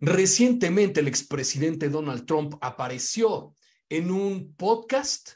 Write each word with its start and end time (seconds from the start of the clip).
Recientemente 0.00 1.00
el 1.00 1.08
expresidente 1.08 1.88
Donald 1.88 2.26
Trump 2.26 2.54
apareció 2.60 3.54
en 3.88 4.10
un 4.10 4.54
podcast 4.54 5.30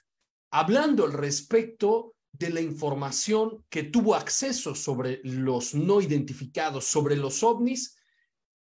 hablando 0.51 1.05
al 1.05 1.13
respecto 1.13 2.15
de 2.33 2.51
la 2.51 2.61
información 2.61 3.65
que 3.69 3.85
tuvo 3.85 4.15
acceso 4.15 4.75
sobre 4.75 5.21
los 5.25 5.75
no 5.75 6.01
identificados, 6.01 6.85
sobre 6.85 7.17
los 7.17 7.43
ovnis, 7.43 7.97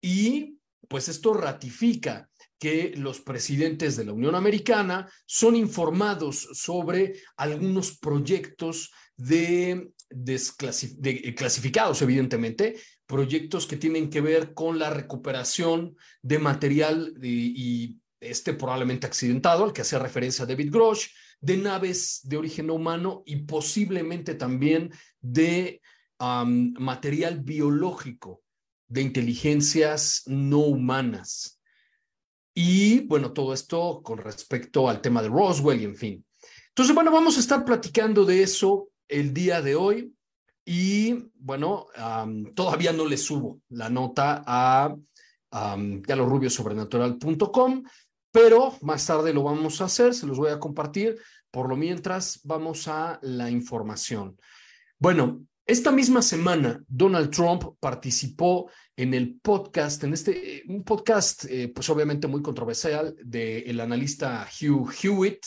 y 0.01 0.59
pues 0.89 1.09
esto 1.09 1.35
ratifica 1.35 2.31
que 2.59 2.93
los 2.97 3.21
presidentes 3.21 3.97
de 3.97 4.05
la 4.05 4.13
Unión 4.13 4.35
Americana 4.35 5.11
son 5.27 5.57
informados 5.57 6.49
sobre 6.53 7.21
algunos 7.37 7.99
proyectos 7.99 8.93
de, 9.17 9.93
de 10.09 11.35
clasificados, 11.35 12.01
evidentemente, 12.03 12.77
proyectos 13.07 13.67
que 13.67 13.77
tienen 13.77 14.11
que 14.11 14.21
ver 14.21 14.53
con 14.55 14.79
la 14.79 14.91
recuperación 14.91 15.97
de 16.23 16.39
material 16.39 17.15
y, 17.23 18.01
este 18.19 18.55
probablemente 18.55 19.07
accidentado, 19.07 19.65
al 19.65 19.73
que 19.73 19.83
hacía 19.83 19.99
referencia 19.99 20.47
David 20.47 20.73
Grosh, 20.73 21.09
de 21.41 21.59
naves 21.59 22.21
de 22.25 22.39
origen 22.39 22.71
humano 22.71 23.23
y 23.27 23.37
posiblemente 23.37 24.35
también 24.35 24.91
de 25.21 25.81
material 26.19 27.41
biológico 27.41 28.43
de 28.89 29.03
inteligencias 29.03 30.23
no 30.27 30.61
humanas. 30.61 31.61
Y 32.55 33.01
bueno, 33.01 33.33
todo 33.33 33.53
esto 33.53 34.01
con 34.03 34.19
respecto 34.19 34.89
al 34.89 35.03
tema 35.03 35.21
de 35.21 35.29
Roswell 35.29 35.83
y 35.83 35.85
en 35.85 35.97
fin. 35.97 36.25
Entonces, 36.69 36.95
bueno, 36.95 37.11
vamos 37.11 37.37
a 37.37 37.41
estar 37.41 37.65
platicando 37.65 38.25
de 38.25 38.43
eso 38.43 38.89
el 39.09 39.35
día 39.35 39.61
de 39.61 39.77
hoy. 39.77 40.16
Y 40.69 41.31
bueno, 41.37 41.87
todavía 42.57 42.93
no 42.93 43.07
le 43.07 43.17
subo 43.17 43.61
la 43.69 43.89
nota 43.89 44.43
a 44.45 44.93
um, 45.53 46.03
galorrubiosobrenatural.com, 46.03 47.85
pero 48.33 48.75
más 48.83 49.07
tarde 49.07 49.33
lo 49.33 49.45
vamos 49.45 49.81
a 49.81 49.85
hacer, 49.85 50.13
se 50.13 50.27
los 50.27 50.37
voy 50.37 50.51
a 50.51 50.59
compartir. 50.59 51.19
Por 51.53 51.69
lo 51.69 51.77
mientras, 51.77 52.41
vamos 52.43 52.89
a 52.89 53.21
la 53.23 53.49
información. 53.49 54.37
Bueno, 54.99 55.47
esta 55.65 55.93
misma 55.93 56.21
semana, 56.21 56.83
Donald 56.89 57.31
Trump 57.31 57.77
participó 57.79 58.69
en 58.97 59.15
el 59.15 59.39
podcast, 59.41 60.03
en 60.03 60.15
este, 60.15 60.65
un 60.69 60.83
podcast, 60.83 61.45
eh, 61.45 61.69
pues 61.69 61.89
obviamente 61.91 62.27
muy 62.27 62.43
controversial, 62.43 63.17
del 63.23 63.79
analista 63.81 64.49
Hugh 64.61 64.93
Hewitt, 65.01 65.47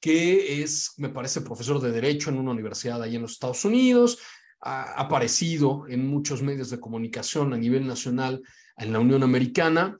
que 0.00 0.62
es, 0.62 0.94
me 0.96 1.08
parece, 1.08 1.42
profesor 1.42 1.80
de 1.80 1.92
Derecho 1.92 2.30
en 2.30 2.38
una 2.38 2.50
universidad 2.50 3.02
ahí 3.02 3.16
en 3.16 3.22
los 3.22 3.32
Estados 3.32 3.64
Unidos, 3.64 4.18
ha 4.60 4.92
aparecido 5.00 5.86
en 5.88 6.06
muchos 6.06 6.42
medios 6.42 6.70
de 6.70 6.80
comunicación 6.80 7.52
a 7.52 7.56
nivel 7.56 7.86
nacional 7.86 8.42
en 8.76 8.92
la 8.92 9.00
Unión 9.00 9.22
Americana 9.22 9.96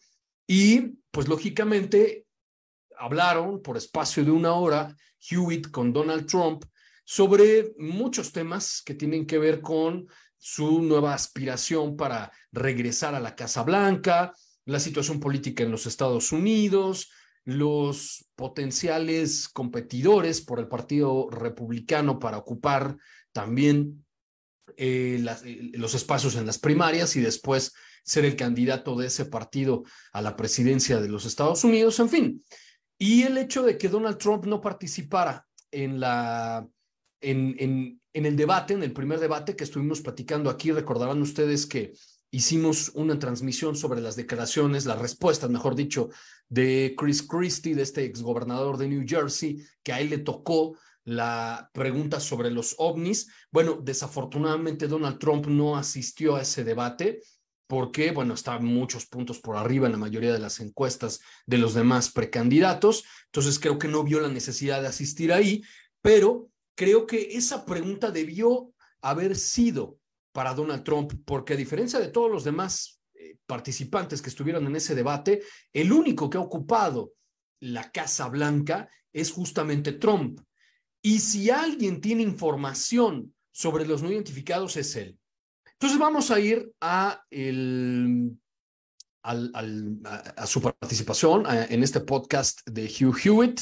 y 0.46 0.98
pues 1.10 1.28
lógicamente 1.28 2.26
hablaron 2.98 3.62
por 3.62 3.76
espacio 3.76 4.24
de 4.24 4.30
una 4.30 4.54
hora 4.54 4.96
Hewitt 5.20 5.70
con 5.70 5.92
Donald 5.92 6.26
Trump 6.26 6.64
sobre 7.04 7.72
muchos 7.78 8.32
temas 8.32 8.82
que 8.84 8.94
tienen 8.94 9.26
que 9.26 9.38
ver 9.38 9.60
con 9.60 10.06
su 10.36 10.82
nueva 10.82 11.14
aspiración 11.14 11.96
para 11.96 12.32
regresar 12.52 13.14
a 13.14 13.20
la 13.20 13.34
Casa 13.34 13.62
Blanca, 13.62 14.32
la 14.64 14.80
situación 14.80 15.18
política 15.18 15.64
en 15.64 15.70
los 15.70 15.86
Estados 15.86 16.32
Unidos, 16.32 17.10
los 17.44 18.26
potenciales 18.36 19.48
competidores 19.48 20.42
por 20.42 20.60
el 20.60 20.68
Partido 20.68 21.30
Republicano 21.30 22.18
para 22.18 22.36
ocupar 22.36 22.96
también 23.32 24.04
eh, 24.76 25.24
eh, 25.44 25.70
los 25.74 25.94
espacios 25.94 26.36
en 26.36 26.46
las 26.46 26.58
primarias 26.58 27.16
y 27.16 27.20
después 27.20 27.72
ser 28.04 28.24
el 28.24 28.36
candidato 28.36 28.96
de 28.96 29.06
ese 29.06 29.24
partido 29.24 29.84
a 30.12 30.22
la 30.22 30.36
presidencia 30.36 31.00
de 31.00 31.08
los 31.08 31.26
Estados 31.26 31.64
Unidos, 31.64 31.98
en 32.00 32.08
fin. 32.08 32.44
Y 32.98 33.22
el 33.22 33.38
hecho 33.38 33.62
de 33.62 33.78
que 33.78 33.88
Donald 33.88 34.18
Trump 34.18 34.46
no 34.46 34.60
participara 34.60 35.46
en 35.70 36.00
la 36.00 36.66
en, 37.20 37.56
en, 37.58 38.00
en 38.12 38.26
el 38.26 38.36
debate, 38.36 38.74
en 38.74 38.82
el 38.82 38.92
primer 38.92 39.20
debate 39.20 39.56
que 39.56 39.64
estuvimos 39.64 40.00
platicando 40.00 40.50
aquí, 40.50 40.72
recordarán 40.72 41.20
ustedes 41.20 41.66
que 41.66 41.92
hicimos 42.30 42.90
una 42.94 43.18
transmisión 43.18 43.76
sobre 43.76 44.00
las 44.00 44.16
declaraciones, 44.16 44.86
las 44.86 44.98
respuestas, 44.98 45.50
mejor 45.50 45.74
dicho, 45.74 46.10
de 46.48 46.94
Chris 46.96 47.22
Christie, 47.22 47.74
de 47.74 47.82
este 47.82 48.04
exgobernador 48.04 48.76
de 48.76 48.88
New 48.88 49.04
Jersey, 49.06 49.64
que 49.82 49.92
a 49.92 50.00
él 50.00 50.10
le 50.10 50.18
tocó 50.18 50.76
la 51.08 51.70
pregunta 51.72 52.20
sobre 52.20 52.50
los 52.50 52.74
ovnis. 52.76 53.30
Bueno, 53.50 53.80
desafortunadamente 53.82 54.88
Donald 54.88 55.18
Trump 55.18 55.46
no 55.46 55.78
asistió 55.78 56.36
a 56.36 56.42
ese 56.42 56.64
debate 56.64 57.22
porque, 57.66 58.10
bueno, 58.10 58.34
está 58.34 58.58
muchos 58.58 59.06
puntos 59.06 59.38
por 59.38 59.56
arriba 59.56 59.86
en 59.86 59.92
la 59.92 59.98
mayoría 59.98 60.34
de 60.34 60.38
las 60.38 60.60
encuestas 60.60 61.20
de 61.46 61.56
los 61.56 61.72
demás 61.72 62.10
precandidatos. 62.10 63.04
Entonces 63.26 63.58
creo 63.58 63.78
que 63.78 63.88
no 63.88 64.04
vio 64.04 64.20
la 64.20 64.28
necesidad 64.28 64.82
de 64.82 64.88
asistir 64.88 65.32
ahí, 65.32 65.62
pero 66.02 66.50
creo 66.74 67.06
que 67.06 67.36
esa 67.38 67.64
pregunta 67.64 68.10
debió 68.10 68.74
haber 69.00 69.34
sido 69.34 69.98
para 70.32 70.52
Donald 70.52 70.84
Trump, 70.84 71.14
porque 71.24 71.54
a 71.54 71.56
diferencia 71.56 72.00
de 72.00 72.08
todos 72.08 72.30
los 72.30 72.44
demás 72.44 73.00
eh, 73.14 73.38
participantes 73.46 74.20
que 74.20 74.28
estuvieron 74.28 74.66
en 74.66 74.76
ese 74.76 74.94
debate, 74.94 75.40
el 75.72 75.90
único 75.90 76.28
que 76.28 76.36
ha 76.36 76.42
ocupado 76.42 77.14
la 77.60 77.90
Casa 77.92 78.28
Blanca 78.28 78.90
es 79.10 79.30
justamente 79.30 79.92
Trump. 79.92 80.40
Y 81.02 81.20
si 81.20 81.50
alguien 81.50 82.00
tiene 82.00 82.22
información 82.22 83.34
sobre 83.52 83.86
los 83.86 84.02
no 84.02 84.10
identificados 84.10 84.76
es 84.76 84.94
él. 84.96 85.18
Entonces 85.72 85.98
vamos 85.98 86.30
a 86.30 86.40
ir 86.40 86.72
a, 86.80 87.24
el, 87.30 88.36
a, 89.22 90.46
su 90.46 90.60
participación 90.60 91.44
en 91.48 91.82
este 91.82 92.00
podcast 92.00 92.66
de 92.68 92.84
Hugh 92.86 93.16
Hewitt. 93.24 93.60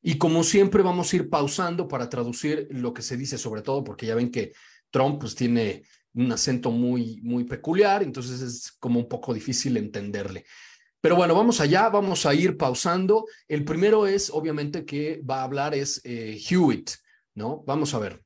Y 0.00 0.16
como 0.16 0.44
siempre 0.44 0.82
vamos 0.82 1.12
a 1.12 1.16
ir 1.16 1.28
pausando 1.28 1.88
para 1.88 2.08
traducir 2.08 2.68
lo 2.70 2.94
que 2.94 3.02
se 3.02 3.16
dice 3.16 3.36
sobre 3.36 3.62
todo, 3.62 3.82
porque 3.82 4.06
ya 4.06 4.14
ven 4.14 4.30
que 4.30 4.52
Trump 4.90 5.20
pues, 5.20 5.34
tiene 5.34 5.82
un 6.14 6.32
acento 6.32 6.70
muy, 6.70 7.20
muy 7.22 7.44
peculiar, 7.44 8.02
entonces 8.02 8.40
es 8.40 8.72
como 8.72 9.00
un 9.00 9.08
poco 9.08 9.34
difícil 9.34 9.76
entenderle. 9.76 10.44
Pero 11.00 11.14
bueno, 11.14 11.34
vamos 11.34 11.60
allá, 11.60 11.88
vamos 11.88 12.26
a 12.26 12.34
ir 12.34 12.56
pausando. 12.56 13.26
El 13.46 13.64
primero 13.64 14.06
es, 14.06 14.30
obviamente, 14.30 14.84
que 14.84 15.20
va 15.22 15.40
a 15.40 15.44
hablar 15.44 15.74
es 15.74 16.00
eh, 16.04 16.38
Hewitt, 16.50 16.90
¿no? 17.34 17.62
Vamos 17.66 17.94
a 17.94 18.00
ver. 18.00 18.20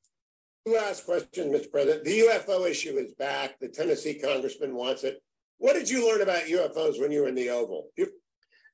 Last 0.65 1.07
question, 1.07 1.51
Mr. 1.51 1.71
President. 1.71 2.05
The 2.05 2.23
UFO 2.23 2.67
issue 2.67 2.99
is 2.99 3.15
back. 3.17 3.59
The 3.59 3.69
Tennessee 3.69 4.19
congressman 4.19 4.75
wants 4.75 5.05
it. 5.05 5.23
What 5.59 5.75
did 5.75 5.89
you 5.89 6.07
learn 6.07 6.23
about 6.23 6.45
UFOs 6.47 6.99
when 6.99 7.13
you 7.13 7.21
were 7.21 7.29
in 7.29 7.35
the 7.35 7.51
Oval? 7.51 7.91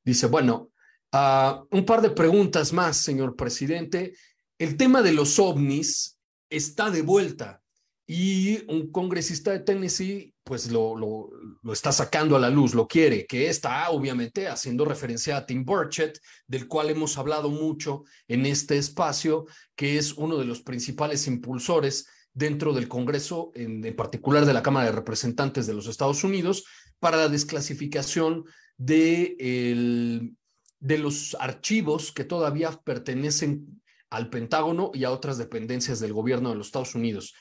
Dice, 0.05 0.27
bueno, 0.27 0.71
uh, 1.13 1.65
un 1.71 1.85
par 1.85 2.01
de 2.01 2.11
preguntas 2.11 2.73
más, 2.73 2.99
señor 2.99 3.37
presidente. 3.37 4.15
El 4.59 4.77
tema 4.77 5.03
de 5.03 5.13
los 5.13 5.39
ovnis 5.39 6.19
está 6.51 6.91
de 6.91 7.03
vuelta 7.03 7.63
y 8.11 8.65
un 8.73 8.91
congresista 8.91 9.53
de 9.53 9.61
Tennessee 9.61 10.33
pues 10.43 10.71
lo, 10.71 10.97
lo, 10.97 11.73
está 11.75 11.93
sacando 11.93 12.35
a 12.35 12.41
la 12.41 12.49
luz, 12.49 12.75
lo 12.75 12.89
quiere, 12.89 13.27
que 13.27 13.51
está 13.51 13.91
obviamente 13.91 14.49
haciendo 14.49 14.87
referencia 14.87 15.37
a 15.37 15.45
Tim 15.45 15.63
Burchett, 15.63 16.19
del 16.47 16.67
cual 16.67 16.89
hemos 16.89 17.19
hablado 17.19 17.51
mucho 17.51 18.05
en 18.27 18.47
este 18.47 18.79
espacio, 18.79 19.45
que 19.77 19.99
es 19.99 20.15
uno 20.15 20.39
de 20.39 20.47
los 20.47 20.63
principales 20.63 21.27
impulsores 21.27 22.09
dentro 22.33 22.73
del 22.73 22.89
Congreso, 22.89 23.53
en, 23.55 23.85
en 23.85 23.95
particular 23.95 24.47
de 24.47 24.55
la 24.55 24.63
Cámara 24.63 24.87
de 24.87 24.93
Representantes 24.93 25.67
de 25.67 25.75
los 25.75 25.87
Estados 25.87 26.25
Unidos, 26.25 26.65
para 27.01 27.19
la 27.19 27.29
desclasificación 27.29 28.45
de, 28.79 29.37
el, 29.39 30.35
de 30.81 30.97
los 30.97 31.37
archivos 31.41 32.11
que 32.11 32.25
todavía 32.25 32.71
pertenecen 32.71 33.83
al 34.09 34.31
Pentágono 34.31 34.93
y 34.95 35.05
a 35.05 35.11
otras 35.11 35.37
dependencias 35.37 36.01
del 36.01 36.15
gobierno 36.15 36.49
de 36.49 36.57
los 36.57 36.69
Estados 36.69 36.95
Unidos. 36.95 37.35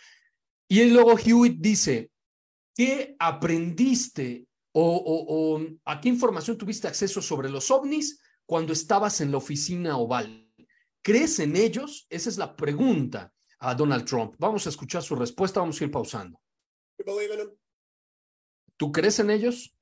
Y 0.70 0.90
luego 0.90 1.18
Hewitt 1.18 1.60
dice, 1.60 2.12
¿qué 2.76 3.16
aprendiste 3.20 4.46
o, 4.74 5.60
a 5.86 6.02
qué 6.02 6.10
información 6.10 6.58
tuviste 6.58 6.88
acceso 6.88 7.22
sobre 7.22 7.50
los 7.50 7.72
ovnis 7.72 8.22
cuando 8.46 8.74
estabas 8.74 9.22
en 9.22 9.32
la 9.32 9.38
oficina 9.38 9.98
oval? 9.98 10.46
¿Crees 11.02 11.40
en 11.40 11.56
ellos? 11.56 12.06
Esa 12.10 12.30
es 12.30 12.38
la 12.38 12.56
pregunta 12.56 13.32
a 13.60 13.74
Donald 13.74 14.06
Trump. 14.06 14.36
Vamos 14.38 14.66
a 14.66 14.70
escuchar 14.70 15.02
su 15.02 15.16
respuesta, 15.16 15.62
vamos 15.62 15.80
a 15.80 15.86
ir 15.86 15.92
pausando. 15.92 16.40
¿Tú 18.76 18.92
crees 18.92 19.20
en 19.20 19.30
ellos? 19.32 19.74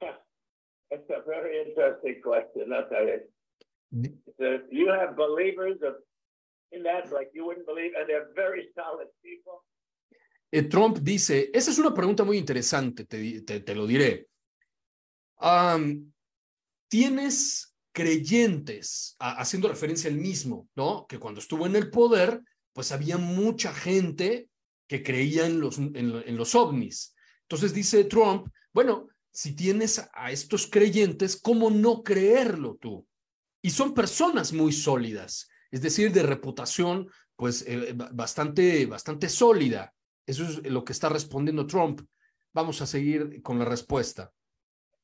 It's 0.92 1.10
a 1.10 1.22
very 1.28 1.68
interesting 1.68 2.22
question. 2.22 2.72
I'll 2.72 2.88
tell 2.88 3.06
you. 3.06 3.20
So 4.38 4.60
you 4.72 4.88
have 4.90 5.18
believers 5.18 5.82
of, 5.82 5.96
in 6.72 6.84
that 6.84 7.12
like 7.12 7.32
you 7.34 7.44
wouldn't 7.46 7.66
believe, 7.66 7.92
and 7.98 8.08
they're 8.08 8.30
very 8.36 8.70
solid 8.76 9.08
people. 9.24 9.64
Eh, 10.52 10.64
Trump 10.64 11.00
dice, 11.00 11.50
esa 11.54 11.72
es 11.72 11.78
una 11.78 11.94
pregunta 11.94 12.24
muy 12.24 12.38
interesante, 12.38 13.06
te, 13.06 13.42
te, 13.42 13.76
lo 13.76 13.86
diré. 13.88 14.28
Tienes 16.88 17.76
creyentes, 17.92 19.16
haciendo 19.20 19.68
referencia 19.68 20.10
al 20.10 20.18
mismo, 20.18 20.70
¿no? 20.76 21.06
Que 21.08 21.20
cuando 21.20 21.40
estuvo 21.40 21.66
en 21.66 21.76
el 21.76 21.90
poder, 21.90 22.42
pues 22.74 22.92
había 22.92 23.18
mucha 23.18 23.74
gente 23.74 24.50
que 24.88 25.02
creía 25.02 25.46
en 25.46 25.60
los, 25.60 25.78
en 25.78 26.38
los 26.38 26.56
ovnis. 26.56 27.16
Entonces 27.42 27.74
dice 27.74 28.04
Trump, 28.06 28.48
bueno, 28.74 29.08
si 29.32 29.54
tienes 29.54 30.02
a 30.14 30.32
estos 30.32 30.68
creyentes, 30.68 31.36
¿cómo 31.36 31.70
no 31.70 32.04
creerlo 32.04 32.78
tú? 32.80 33.06
Y 33.62 33.70
son 33.70 33.94
personas 33.94 34.54
muy 34.54 34.72
sólidas, 34.72 35.50
es 35.72 35.82
decir, 35.82 36.12
de 36.14 36.24
reputación, 36.24 37.10
pues 37.36 37.66
eh, 37.68 37.94
bastante, 38.14 38.86
bastante 38.86 39.28
sólida. 39.28 39.94
Eso 40.26 40.44
es 40.44 40.64
lo 40.72 40.84
que 40.84 40.94
está 40.94 41.10
respondiendo 41.10 41.68
Trump. 41.68 42.02
Vamos 42.54 42.82
a 42.82 42.86
seguir 42.86 43.42
con 43.42 43.60
la 43.60 43.66
respuesta. 43.66 44.32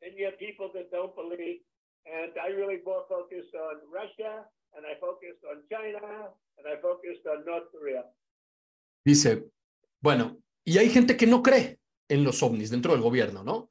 And 0.02 0.16
you 0.18 0.26
have 0.26 0.38
people 0.38 0.70
that 0.74 0.90
don't 0.90 1.16
believe, 1.16 1.62
and 2.06 2.34
I 2.38 2.52
really 2.54 2.82
more 2.84 3.06
focused 3.08 3.54
on 3.54 3.82
Russia, 3.92 4.50
and 4.74 4.86
I 4.86 5.00
focused 5.00 5.44
on 5.46 5.64
China, 5.70 6.34
and 6.58 6.68
I 6.68 6.82
focused 6.82 7.26
on 7.28 7.46
North 7.46 7.70
Korea. 7.72 8.04
Dice, 9.06 9.46
bueno, 10.00 10.42
y 10.64 10.78
hay 10.78 10.90
gente 10.90 11.16
que 11.18 11.28
no 11.28 11.44
cree 11.44 11.80
en 12.08 12.24
los 12.24 12.42
ovnis 12.42 12.72
dentro 12.72 12.94
del 12.94 13.02
gobierno, 13.02 13.44
¿no? 13.44 13.70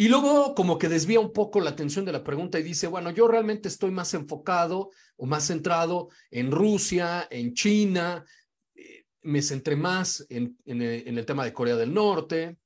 Y 0.00 0.08
luego 0.08 0.54
como 0.54 0.78
que 0.78 0.88
desvía 0.88 1.18
un 1.18 1.32
poco 1.32 1.58
la 1.60 1.70
atención 1.70 2.04
de 2.04 2.12
la 2.12 2.22
pregunta 2.22 2.60
y 2.60 2.62
dice, 2.62 2.86
bueno, 2.86 3.10
yo 3.10 3.26
realmente 3.26 3.66
estoy 3.66 3.90
más 3.90 4.14
enfocado 4.14 4.90
o 5.16 5.26
más 5.26 5.48
centrado 5.48 6.08
en 6.30 6.52
Rusia, 6.52 7.26
en 7.32 7.52
China, 7.52 8.24
me 9.22 9.42
centré 9.42 9.76
más 9.76 10.26
en, 10.30 10.56
en, 10.64 10.82
el, 10.82 11.08
en 11.08 11.18
el 11.18 11.26
tema 11.26 11.44
de 11.44 11.52
Corea 11.52 11.76
del 11.76 11.92
Norte. 11.92 12.56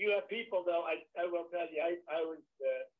You 0.00 0.16
have 0.16 0.28
people, 0.30 0.64
though, 0.64 0.88
I, 0.88 1.04
I 1.20 1.28
will 1.28 1.44
tell 1.52 1.68
you, 1.68 1.76
I, 1.84 1.92
I 2.08 2.24
was, 2.24 2.40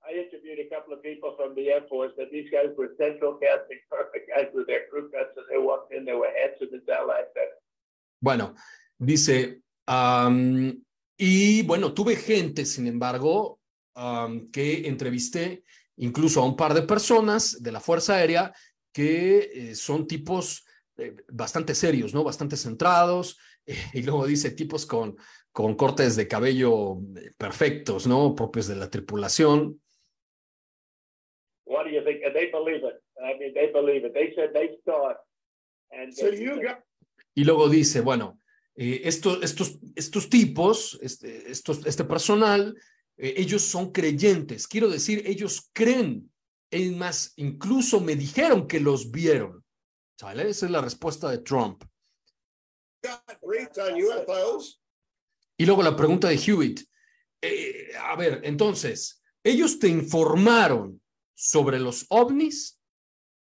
I 0.05 0.13
interviewed 0.13 0.61
a 0.61 0.69
couple 0.69 0.93
of 0.93 1.03
people 1.03 1.33
from 1.35 1.55
the 1.55 1.73
Air 1.73 1.81
Force 1.89 2.13
that 2.19 2.31
these 2.31 2.51
guys 2.53 2.77
were 2.77 2.93
central 2.99 3.41
casting 3.41 3.81
perfect 3.91 4.29
guys 4.29 4.53
with 4.53 4.67
their 4.67 4.85
crew 4.91 5.09
cuts, 5.09 5.33
and 5.33 5.47
they 5.49 5.57
walked 5.57 5.95
in, 5.95 6.05
they 6.05 6.13
were 6.13 6.29
handsome 6.29 6.69
as 6.77 6.85
hell 6.87 7.09
like 7.09 7.33
that. 7.33 7.57
Bueno, 8.21 8.55
dice, 8.99 9.63
um, 9.89 10.85
y 11.17 11.63
bueno, 11.63 11.95
tuve 11.95 12.17
gente, 12.17 12.67
sin 12.67 12.87
embargo, 12.87 13.61
um, 13.97 14.51
que 14.51 14.87
entrevisté 14.87 15.65
incluso 15.97 16.41
a 16.41 16.45
un 16.45 16.55
par 16.55 16.75
de 16.75 16.83
personas 16.83 17.63
de 17.63 17.73
la 17.73 17.81
Fuerza 17.81 18.17
Aérea 18.17 18.53
que 18.93 19.51
eh, 19.55 19.75
son 19.75 20.07
tipos 20.07 20.67
eh, 21.00 21.17
bastante 21.29 21.75
serios, 21.75 22.14
¿no? 22.14 22.25
Bastante 22.25 22.56
centrados. 22.56 23.38
Eh, 23.67 23.75
y 23.94 24.02
luego 24.02 24.26
dice 24.26 24.50
tipos 24.50 24.87
con, 24.87 25.17
con 25.52 25.75
cortes 25.75 26.17
de 26.17 26.29
cabello 26.29 26.99
eh, 27.17 27.32
perfectos, 27.37 28.06
¿no? 28.06 28.35
Propios 28.35 28.69
de 28.69 28.76
la 28.76 28.91
tripulación. 28.91 29.81
What 31.64 31.85
do 31.85 31.91
you 31.91 32.02
think? 32.05 32.25
And 32.25 32.35
they 32.35 32.50
believe 32.50 32.85
it. 32.85 33.00
I 33.19 33.38
mean, 33.38 33.55
they 33.55 33.70
believe 33.73 34.06
it. 34.06 34.12
They 34.12 34.35
said 34.35 34.52
they 34.52 34.81
saw 34.85 35.11
it. 35.11 35.19
And 35.93 36.12
So 36.12 36.31
you 36.31 36.61
got 36.62 36.85
Y 37.35 37.44
luego 37.44 37.69
dice, 37.69 38.00
bueno, 38.00 38.41
eh, 38.76 39.02
estos, 39.05 39.43
estos, 39.43 39.79
estos 39.94 40.29
tipos, 40.29 40.99
este, 41.02 41.50
estos, 41.50 41.87
este 41.87 42.05
personal, 42.05 42.76
eh, 43.17 43.35
ellos 43.37 43.62
son 43.62 43.93
creyentes. 43.93 44.67
Quiero 44.67 44.88
decir, 44.88 45.23
ellos 45.26 45.70
creen. 45.73 46.31
Es 46.70 46.93
más, 46.93 47.32
incluso 47.37 48.00
me 48.00 48.14
dijeron 48.14 48.67
que 48.67 48.81
los 48.81 49.11
vieron. 49.11 49.60
¿Sale? 50.21 50.51
Esa 50.51 50.67
es 50.67 50.73
la 50.73 50.83
respuesta 50.83 51.31
de 51.31 51.39
Trump. 51.39 51.83
Y 55.57 55.65
luego 55.65 55.83
la 55.83 55.97
pregunta 55.97 56.29
de 56.29 56.35
Hewitt. 56.35 56.83
eh, 57.41 57.93
a 57.99 58.17
ver, 58.17 58.43
entonces, 58.45 59.23
¿ellos 59.43 59.79
te 59.79 59.89
informaron 59.89 61.01
sobre 61.35 61.79
los 61.79 62.05
ovnis? 62.11 62.79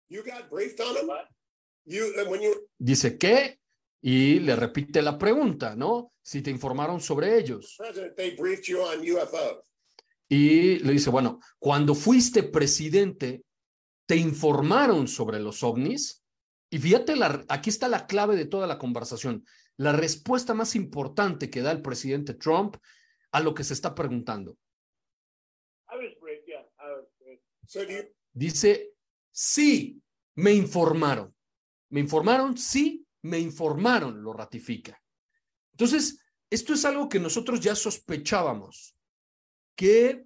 You 0.08 0.24
got 0.24 0.50
briefed 0.50 0.80
on 0.80 0.96
them. 0.96 1.10
You 1.84 2.18
and 2.18 2.31
when 2.31 2.42
you 2.42 2.70
Dice, 2.78 3.18
¿qué? 3.18 3.60
Y 4.02 4.40
le 4.40 4.56
repite 4.56 5.02
la 5.02 5.18
pregunta, 5.18 5.76
¿no? 5.76 6.14
Si 6.22 6.42
te 6.42 6.50
informaron 6.50 7.02
sobre 7.02 7.38
ellos. 7.38 7.78
Y 10.30 10.80
le 10.80 10.94
dice, 10.94 11.10
bueno, 11.10 11.42
cuando 11.60 11.94
fuiste 11.94 12.44
presidente, 12.44 13.44
¿te 14.06 14.16
informaron 14.16 15.10
sobre 15.10 15.42
los 15.42 15.62
ovnis? 15.62 16.19
Y 16.69 16.77
fíjate, 16.77 17.16
la, 17.16 17.44
aquí 17.50 17.69
está 17.69 17.88
la 17.88 18.06
clave 18.06 18.36
de 18.36 18.45
toda 18.45 18.68
la 18.68 18.77
conversación. 18.77 19.45
La 19.77 19.92
respuesta 19.92 20.54
más 20.54 20.75
importante 20.75 21.50
que 21.50 21.62
da 21.62 21.71
el 21.71 21.81
presidente 21.81 22.33
Trump 22.33 22.77
a 23.31 23.39
lo 23.39 23.54
que 23.54 23.63
se 23.63 23.74
está 23.74 23.95
preguntando. 23.95 24.57
Dice, 28.33 28.94
sí, 29.31 30.01
me 30.36 30.54
informaron. 30.54 31.36
¿Me 31.89 32.00
informaron? 32.00 32.57
Sí, 32.57 33.06
me 33.24 33.39
informaron, 33.39 34.21
lo 34.24 34.33
ratifica. 34.33 35.01
Entonces, 35.71 36.21
esto 36.50 36.74
es 36.74 36.86
algo 36.86 37.10
que 37.10 37.19
nosotros 37.19 37.60
ya 37.60 37.75
sospechábamos, 37.75 38.95
que 39.75 40.25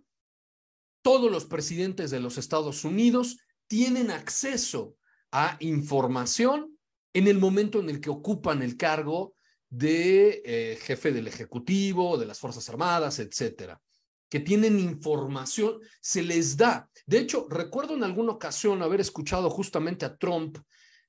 todos 1.02 1.32
los 1.32 1.46
presidentes 1.46 2.12
de 2.12 2.20
los 2.20 2.38
Estados 2.38 2.84
Unidos 2.84 3.40
tienen 3.68 4.12
acceso 4.12 4.96
a 5.34 5.58
información 5.62 6.78
en 7.12 7.28
el 7.28 7.40
momento 7.40 7.80
en 7.80 7.90
el 7.90 8.00
que 8.00 8.12
ocupan 8.12 8.62
el 8.62 8.78
cargo 8.78 9.36
de 9.68 10.44
eh, 10.46 10.78
jefe 10.80 11.12
del 11.12 11.28
Ejecutivo, 11.28 12.20
de 12.20 12.28
las 12.28 12.40
Fuerzas 12.40 12.70
Armadas, 12.70 13.18
etcétera, 13.18 13.82
que 14.30 14.40
tienen 14.40 14.80
información, 14.80 15.80
se 16.00 16.22
les 16.22 16.56
da. 16.56 16.88
De 17.08 17.18
hecho, 17.18 17.48
recuerdo 17.50 17.96
en 17.96 18.04
alguna 18.04 18.34
ocasión 18.34 18.84
haber 18.84 19.02
escuchado 19.02 19.50
justamente 19.50 20.06
a 20.06 20.16
Trump 20.16 20.60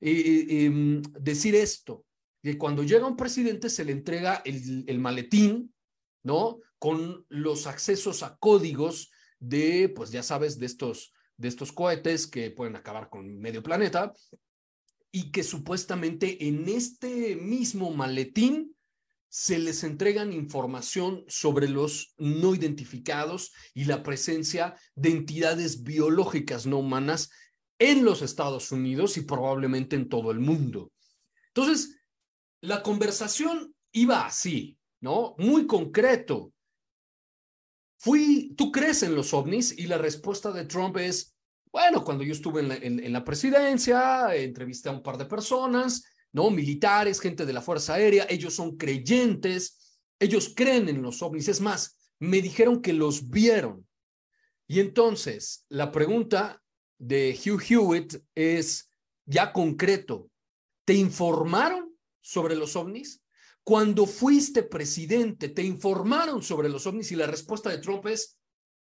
eh, 0.00 0.11
eh, 0.11 0.64
em, 0.64 1.02
decir 1.21 1.54
esto, 1.54 2.07
que 2.43 2.57
cuando 2.57 2.83
llega 2.83 3.07
un 3.07 3.16
presidente 3.16 3.69
se 3.69 3.85
le 3.85 3.93
entrega 3.93 4.40
el, 4.47 4.85
el 4.87 4.99
maletín, 5.00 5.75
¿no? 6.23 6.61
Con 6.78 7.26
los 7.28 7.66
accesos 7.66 8.23
a 8.23 8.37
códigos 8.38 9.11
de, 9.38 9.90
pues 9.95 10.11
ya 10.11 10.23
sabes, 10.23 10.59
de 10.59 10.64
estos, 10.64 11.12
de 11.37 11.49
estos 11.49 11.73
cohetes 11.73 12.26
que 12.26 12.50
pueden 12.50 12.76
acabar 12.76 13.09
con 13.09 13.38
medio 13.38 13.62
planeta 13.62 14.12
y 15.11 15.31
que 15.31 15.43
supuestamente 15.43 16.47
en 16.47 16.69
este 16.69 17.37
mismo 17.37 17.91
maletín 17.93 18.75
se 19.29 19.59
les 19.59 19.83
entregan 19.83 20.33
información 20.33 21.25
sobre 21.26 21.69
los 21.69 22.14
no 22.19 22.55
identificados 22.55 23.53
y 23.75 23.85
la 23.85 24.05
presencia 24.05 24.76
de 24.95 25.11
entidades 25.11 25.83
biológicas 25.83 26.67
no 26.67 26.79
humanas 26.79 27.31
en 27.81 28.05
los 28.05 28.23
Estados 28.23 28.71
Unidos 28.71 29.17
y 29.17 29.23
probablemente 29.23 29.97
en 29.97 30.09
todo 30.09 30.31
el 30.31 30.38
mundo. 30.38 30.93
Entonces, 31.49 31.99
la 32.61 32.83
conversación 32.83 33.75
iba 33.93 34.25
así, 34.25 34.79
¿no? 35.00 35.35
Muy 35.38 35.67
concreto. 35.67 36.54
Fui, 37.99 38.55
¿tú 38.57 38.71
crees 38.71 39.03
en 39.03 39.15
los 39.15 39.33
ovnis? 39.33 39.77
Y 39.79 39.87
la 39.87 39.99
respuesta 39.99 40.53
de 40.53 40.65
Trump 40.65 40.97
es, 40.99 41.35
bueno, 41.73 42.05
cuando 42.05 42.25
yo 42.25 42.33
estuve 42.33 42.61
en 42.61 42.69
la, 42.69 42.77
en, 42.77 43.13
la 43.13 43.25
presidencia, 43.25 44.35
entrevisté 44.35 44.89
a 44.89 44.93
un 44.93 45.03
par 45.03 45.17
de 45.17 45.25
personas, 45.25 46.05
¿no? 46.33 46.51
Militares, 46.51 47.21
gente 47.21 47.47
de 47.47 47.53
la 47.53 47.63
Fuerza 47.63 47.95
Aérea, 47.95 48.27
ellos 48.29 48.55
son 48.55 48.77
creyentes, 48.77 49.99
ellos 50.19 50.53
creen 50.55 50.89
en 50.89 51.03
los 51.03 51.23
ovnis. 51.23 51.49
Es 51.49 51.61
más, 51.61 51.99
me 52.19 52.43
dijeron 52.43 52.83
que 52.83 52.93
los 52.93 53.29
vieron. 53.29 53.87
Y 54.67 54.81
entonces, 54.81 55.65
la 55.69 55.93
pregunta 55.93 56.63
de 56.99 57.39
Hugh 57.39 57.63
Hewitt 57.69 58.17
es 58.35 58.91
ya 59.27 59.53
concreto. 59.53 60.31
¿Te 60.85 60.95
informaron 60.95 61.97
sobre 62.21 62.57
los 62.57 62.77
ovnis? 62.77 63.24
Cuando 63.64 64.06
fuiste 64.06 64.62
presidente, 64.62 65.49
¿te 65.49 65.62
informaron 65.62 66.42
sobre 66.42 66.68
los 66.68 66.87
ovnis? 66.87 67.11
Y 67.12 67.16
la 67.16 67.26
respuesta 67.26 67.71
de 67.71 67.78
Trump 67.78 68.06
es 68.06 68.38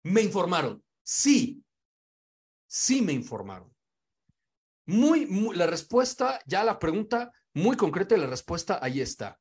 Me 0.05 0.23
informaron. 0.23 0.83
Sí, 1.03 1.63
sí 2.67 3.03
me 3.03 3.13
informaron. 3.13 3.75
Muy, 4.87 5.27
muy, 5.27 5.57
la 5.57 5.67
respuesta, 5.67 6.41
ya 6.47 6.65
la 6.65 6.79
pregunta 6.79 7.33
muy 7.55 7.77
concreta 7.77 8.17
la 8.17 8.27
respuesta 8.27 8.79
ahí 8.81 9.01
está. 9.01 9.39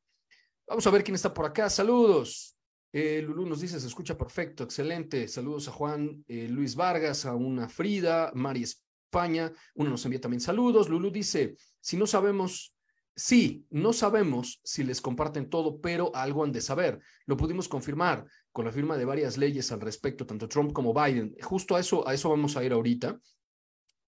Vamos 0.67 0.88
a 0.88 0.89
ver 0.89 1.03
quién 1.03 1.15
está 1.15 1.34
por 1.34 1.46
acá. 1.46 1.70
Saludos. 1.70 2.58
Eh, 2.91 3.22
Lulú 3.22 3.46
nos 3.46 3.62
dice, 3.62 3.79
se 3.79 3.88
escucha 3.88 4.17
perfecto, 4.17 4.63
excelente. 4.63 5.27
Saludos 5.27 5.67
a 5.67 5.72
Juan 5.72 6.24
eh, 6.27 6.48
Luis 6.48 6.75
Vargas, 6.75 7.25
a 7.25 7.36
una 7.36 7.70
Frida, 7.70 8.32
Mari 8.34 8.63
España. 8.63 9.51
Uno 9.75 9.91
nos 9.91 10.03
envía 10.06 10.20
también 10.20 10.41
saludos. 10.41 10.89
Lulú 10.89 11.12
dice, 11.12 11.56
si 11.79 11.96
no 11.96 12.08
sabemos, 12.08 12.74
sí, 13.18 13.66
no 13.70 13.92
sabemos 13.92 14.62
si 14.64 14.86
les 14.86 15.02
comparten 15.02 15.50
todo, 15.50 15.82
pero 15.82 16.16
algo 16.16 16.46
han 16.46 16.54
de 16.54 16.62
saber. 16.62 17.00
Lo 17.26 17.36
pudimos 17.36 17.68
confirmar 17.68 18.26
con 18.54 18.64
la 18.64 18.72
firma 18.72 18.96
de 18.96 19.04
varias 19.04 19.38
leyes 19.38 19.72
al 19.74 19.82
respecto, 19.82 20.26
tanto 20.26 20.48
Trump 20.48 20.72
como 20.72 20.94
Biden. 20.94 21.36
Justo 21.42 21.76
a 21.76 21.82
eso, 21.82 22.08
a 22.08 22.14
eso 22.14 22.30
vamos 22.30 22.56
a 22.56 22.64
ir 22.64 22.72
ahorita. 22.72 23.20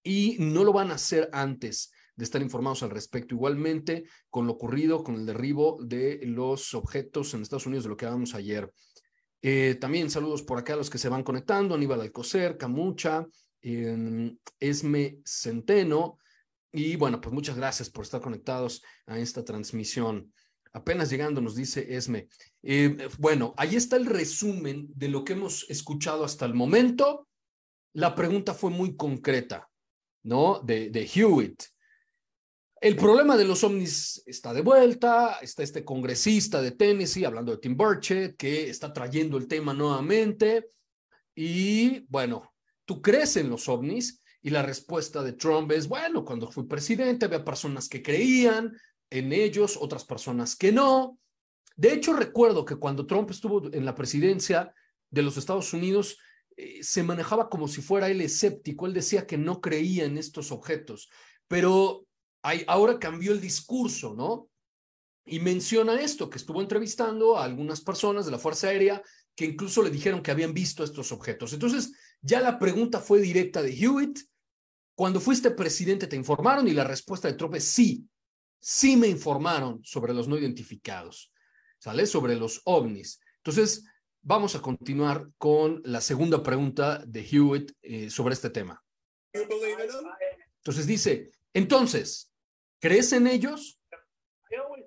Y 0.02 0.36
no 0.38 0.64
lo 0.64 0.72
van 0.72 0.90
a 0.90 0.94
hacer 0.94 1.28
antes 1.32 1.92
de 2.16 2.24
estar 2.24 2.40
informados 2.40 2.82
al 2.82 2.90
respecto. 2.90 3.34
Igualmente, 3.34 4.04
con 4.30 4.46
lo 4.46 4.52
ocurrido 4.52 5.04
con 5.04 5.16
el 5.16 5.26
derribo 5.26 5.78
de 5.82 6.20
los 6.22 6.72
objetos 6.74 7.34
en 7.34 7.42
Estados 7.42 7.66
Unidos, 7.66 7.84
de 7.84 7.90
lo 7.90 7.96
que 7.96 8.06
hablamos 8.06 8.34
ayer. 8.34 8.72
Eh, 9.42 9.76
también 9.80 10.10
saludos 10.10 10.42
por 10.42 10.58
acá 10.58 10.74
a 10.74 10.76
los 10.76 10.90
que 10.90 10.98
se 10.98 11.08
van 11.08 11.22
conectando, 11.22 11.74
Aníbal 11.74 12.02
Alcocer, 12.02 12.56
Camucha, 12.56 13.26
Esme 13.62 15.18
Centeno, 15.24 16.18
y 16.72 16.96
bueno, 16.96 17.20
pues 17.20 17.32
muchas 17.32 17.56
gracias 17.56 17.90
por 17.90 18.04
estar 18.04 18.20
conectados 18.20 18.82
a 19.06 19.18
esta 19.18 19.44
transmisión. 19.44 20.32
Apenas 20.72 21.10
llegando, 21.10 21.40
nos 21.40 21.56
dice 21.56 21.94
Esme. 21.94 22.28
Eh, 22.62 23.08
bueno, 23.18 23.54
ahí 23.56 23.74
está 23.74 23.96
el 23.96 24.06
resumen 24.06 24.88
de 24.94 25.08
lo 25.08 25.24
que 25.24 25.32
hemos 25.32 25.68
escuchado 25.68 26.24
hasta 26.24 26.46
el 26.46 26.54
momento. 26.54 27.28
La 27.92 28.14
pregunta 28.14 28.54
fue 28.54 28.70
muy 28.70 28.96
concreta, 28.96 29.68
¿no? 30.22 30.60
De, 30.60 30.90
de 30.90 31.10
Hewitt. 31.12 31.64
El 32.80 32.96
problema 32.96 33.36
de 33.36 33.44
los 33.44 33.62
ovnis 33.62 34.22
está 34.24 34.54
de 34.54 34.62
vuelta, 34.62 35.38
está 35.42 35.62
este 35.62 35.84
congresista 35.84 36.62
de 36.62 36.70
Tennessee 36.70 37.26
hablando 37.26 37.52
de 37.52 37.58
Tim 37.58 37.76
Burchett 37.76 38.36
que 38.38 38.70
está 38.70 38.90
trayendo 38.90 39.36
el 39.36 39.46
tema 39.46 39.74
nuevamente 39.74 40.70
y 41.34 42.00
bueno, 42.08 42.54
¿tú 42.86 43.02
crees 43.02 43.36
en 43.36 43.50
los 43.50 43.68
ovnis? 43.68 44.22
Y 44.42 44.50
la 44.50 44.62
respuesta 44.62 45.22
de 45.22 45.34
Trump 45.34 45.70
es, 45.72 45.88
bueno, 45.88 46.24
cuando 46.24 46.50
fui 46.50 46.64
presidente 46.64 47.26
había 47.26 47.44
personas 47.44 47.88
que 47.88 48.02
creían 48.02 48.76
en 49.10 49.32
ellos, 49.32 49.76
otras 49.80 50.04
personas 50.04 50.56
que 50.56 50.72
no. 50.72 51.18
De 51.76 51.92
hecho, 51.92 52.12
recuerdo 52.12 52.64
que 52.64 52.76
cuando 52.76 53.06
Trump 53.06 53.30
estuvo 53.30 53.72
en 53.72 53.84
la 53.84 53.94
presidencia 53.94 54.72
de 55.10 55.22
los 55.22 55.36
Estados 55.36 55.72
Unidos, 55.72 56.18
eh, 56.56 56.82
se 56.82 57.02
manejaba 57.02 57.48
como 57.48 57.68
si 57.68 57.82
fuera 57.82 58.08
él 58.08 58.20
escéptico, 58.20 58.86
él 58.86 58.94
decía 58.94 59.26
que 59.26 59.38
no 59.38 59.60
creía 59.60 60.04
en 60.04 60.18
estos 60.18 60.52
objetos, 60.52 61.10
pero 61.48 62.06
ahora 62.42 62.98
cambió 62.98 63.32
el 63.32 63.40
discurso, 63.40 64.14
¿no? 64.14 64.48
Y 65.26 65.40
menciona 65.40 66.00
esto, 66.00 66.30
que 66.30 66.38
estuvo 66.38 66.60
entrevistando 66.60 67.36
a 67.36 67.44
algunas 67.44 67.80
personas 67.82 68.24
de 68.24 68.32
la 68.32 68.38
Fuerza 68.38 68.68
Aérea 68.68 69.02
que 69.34 69.44
incluso 69.44 69.82
le 69.82 69.90
dijeron 69.90 70.22
que 70.22 70.30
habían 70.30 70.52
visto 70.52 70.84
estos 70.84 71.12
objetos. 71.12 71.52
Entonces, 71.52 71.92
ya 72.20 72.40
la 72.40 72.58
pregunta 72.58 73.00
fue 73.00 73.20
directa 73.20 73.62
de 73.62 73.72
Hewitt. 73.72 74.20
Cuando 74.94 75.20
fuiste 75.20 75.50
presidente, 75.50 76.06
¿te 76.06 76.16
informaron? 76.16 76.68
Y 76.68 76.72
la 76.72 76.84
respuesta 76.84 77.28
de 77.28 77.34
Trump 77.34 77.54
es 77.54 77.64
sí, 77.64 78.06
sí 78.58 78.96
me 78.96 79.08
informaron 79.08 79.82
sobre 79.84 80.12
los 80.12 80.28
no 80.28 80.36
identificados, 80.36 81.32
¿sale? 81.78 82.06
Sobre 82.06 82.36
los 82.36 82.60
ovnis. 82.64 83.20
Entonces, 83.38 83.84
vamos 84.20 84.54
a 84.54 84.60
continuar 84.60 85.28
con 85.38 85.80
la 85.84 86.00
segunda 86.00 86.42
pregunta 86.42 87.02
de 87.06 87.20
Hewitt 87.20 87.72
eh, 87.80 88.10
sobre 88.10 88.34
este 88.34 88.50
tema. 88.50 88.82
Entonces 89.32 90.86
dice, 90.86 91.30
entonces, 91.54 92.30
¿Crees 92.80 93.12
en 93.12 93.26
ellos? 93.26 93.78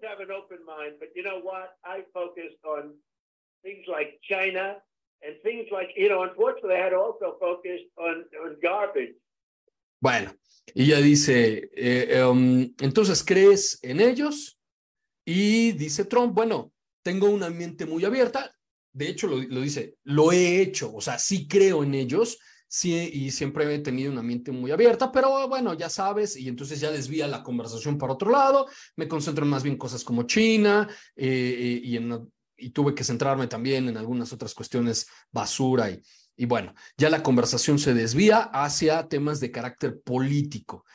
Have 0.03 0.19
an 0.19 0.31
open 0.31 0.59
mind, 0.65 0.99
but 0.99 1.15
you 1.15 1.23
know 1.23 1.39
what? 1.39 1.77
I 1.85 2.03
focused 2.13 2.59
on 2.65 2.93
things 3.63 3.87
like 3.87 4.19
China 4.21 4.83
and 5.25 5.41
things 5.41 5.67
like, 5.71 5.89
you 5.95 6.09
know, 6.09 6.23
unfortunately, 6.23 6.75
I 6.75 6.83
had 6.83 6.93
also 6.93 7.37
focused 7.39 7.85
on, 7.97 8.25
garbage. 8.61 9.15
Bueno, 10.01 10.33
y 10.73 10.83
ella 10.83 11.01
dice, 11.01 11.69
eh, 11.75 12.23
um, 12.23 12.73
entonces, 12.81 13.23
¿crees 13.23 13.79
en 13.81 14.01
ellos? 14.01 14.59
Y 15.25 15.71
dice 15.73 16.05
Trump, 16.05 16.33
bueno, 16.33 16.73
tengo 17.01 17.29
una 17.29 17.49
mente 17.49 17.85
muy 17.85 18.03
abierta. 18.03 18.53
De 18.91 19.07
hecho, 19.07 19.27
lo, 19.27 19.37
lo 19.37 19.61
dice, 19.61 19.95
lo 20.03 20.31
he 20.31 20.61
hecho, 20.61 20.93
o 20.93 21.01
sea, 21.01 21.17
sí 21.17 21.47
creo 21.47 21.83
en 21.83 21.95
ellos, 21.95 22.37
sí, 22.73 23.09
y 23.13 23.29
siempre 23.29 23.73
he 23.73 23.79
tenido 23.79 24.11
una 24.11 24.23
mente 24.23 24.51
muy 24.51 24.71
abierta, 24.71 25.11
pero 25.11 25.47
bueno, 25.47 25.75
ya 25.75 25.89
sabes, 25.89 26.35
y 26.35 26.49
entonces 26.49 26.79
ya 26.79 26.91
desvía 26.91 27.27
la 27.27 27.43
conversación 27.43 27.99
para 27.99 28.13
otro 28.13 28.31
lado, 28.31 28.67
me 28.95 29.07
concentro 29.07 29.45
en 29.45 29.51
más 29.51 29.61
bien 29.61 29.77
cosas 29.77 30.03
como 30.03 30.23
China, 30.23 30.87
eh, 31.15 31.55
eh, 31.57 31.81
y, 31.83 31.97
en, 31.97 32.31
y 32.63 32.69
tuve 32.71 32.95
que 32.95 33.03
centrarme 33.03 33.47
también 33.47 33.87
en 33.89 33.97
algunas 33.97 34.31
otras 34.33 34.53
cuestiones 34.53 35.07
basura 35.31 35.89
y, 35.89 36.01
y 36.35 36.45
bueno, 36.45 36.73
ya 36.97 37.09
la 37.09 37.21
conversación 37.21 37.77
se 37.77 37.93
desvía 37.93 38.39
hacia 38.39 39.07
temas 39.07 39.39
de 39.39 39.51
carácter 39.51 40.01
político. 40.01 40.85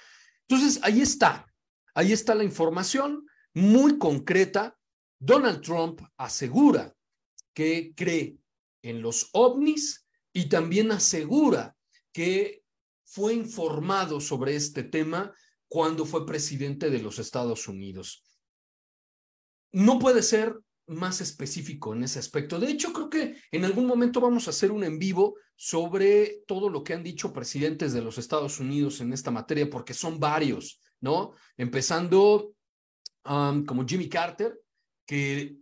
Entonces, 0.48 0.80
ahí 0.82 1.00
está, 1.00 1.46
ahí 1.94 2.12
está 2.12 2.34
la 2.34 2.44
información 2.44 3.26
muy 3.54 3.98
concreta. 3.98 4.76
Donald 5.18 5.60
Trump 5.60 6.00
asegura 6.16 6.94
que 7.54 7.92
cree 7.94 8.38
en 8.82 9.02
los 9.02 9.30
ovnis 9.32 10.06
y 10.32 10.48
también 10.48 10.92
asegura 10.92 11.76
que 12.12 12.62
fue 13.04 13.34
informado 13.34 14.20
sobre 14.20 14.54
este 14.54 14.84
tema 14.84 15.34
cuando 15.68 16.04
fue 16.04 16.26
presidente 16.26 16.90
de 16.90 17.00
los 17.00 17.18
Estados 17.18 17.68
Unidos. 17.68 18.22
No 19.72 19.98
puede 19.98 20.22
ser 20.22 20.58
más 20.88 21.20
específico 21.20 21.94
en 21.94 22.02
ese 22.02 22.18
aspecto. 22.18 22.58
De 22.58 22.70
hecho, 22.70 22.92
creo 22.92 23.10
que 23.10 23.36
en 23.50 23.64
algún 23.64 23.86
momento 23.86 24.20
vamos 24.20 24.46
a 24.46 24.50
hacer 24.50 24.72
un 24.72 24.84
en 24.84 24.98
vivo 24.98 25.36
sobre 25.54 26.42
todo 26.46 26.68
lo 26.68 26.82
que 26.82 26.94
han 26.94 27.02
dicho 27.02 27.32
presidentes 27.32 27.92
de 27.92 28.02
los 28.02 28.18
Estados 28.18 28.60
Unidos 28.60 29.00
en 29.00 29.12
esta 29.12 29.30
materia, 29.30 29.68
porque 29.68 29.94
son 29.94 30.18
varios, 30.18 30.80
¿no? 31.00 31.32
Empezando 31.56 32.52
um, 33.24 33.64
como 33.64 33.86
Jimmy 33.86 34.08
Carter, 34.08 34.58
que 35.06 35.56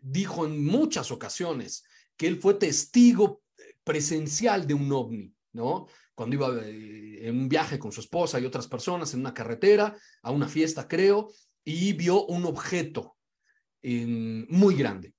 dijo 0.00 0.46
en 0.46 0.64
muchas 0.64 1.10
ocasiones 1.10 1.84
que 2.16 2.26
él 2.26 2.40
fue 2.40 2.54
testigo 2.54 3.42
presencial 3.82 4.66
de 4.66 4.74
un 4.74 4.90
ovni, 4.92 5.34
¿no? 5.52 5.86
Cuando 6.14 6.36
iba 6.36 6.48
eh, 6.62 7.28
en 7.28 7.38
un 7.38 7.48
viaje 7.48 7.78
con 7.78 7.92
su 7.92 8.00
esposa 8.00 8.38
y 8.40 8.46
otras 8.46 8.68
personas 8.68 9.12
en 9.14 9.20
una 9.20 9.34
carretera, 9.34 9.96
a 10.22 10.30
una 10.30 10.48
fiesta 10.48 10.86
creo, 10.86 11.32
y 11.64 11.92
vio 11.94 12.24
un 12.26 12.44
objeto 12.44 13.13
muy 13.84 14.74
grande. 14.76 15.14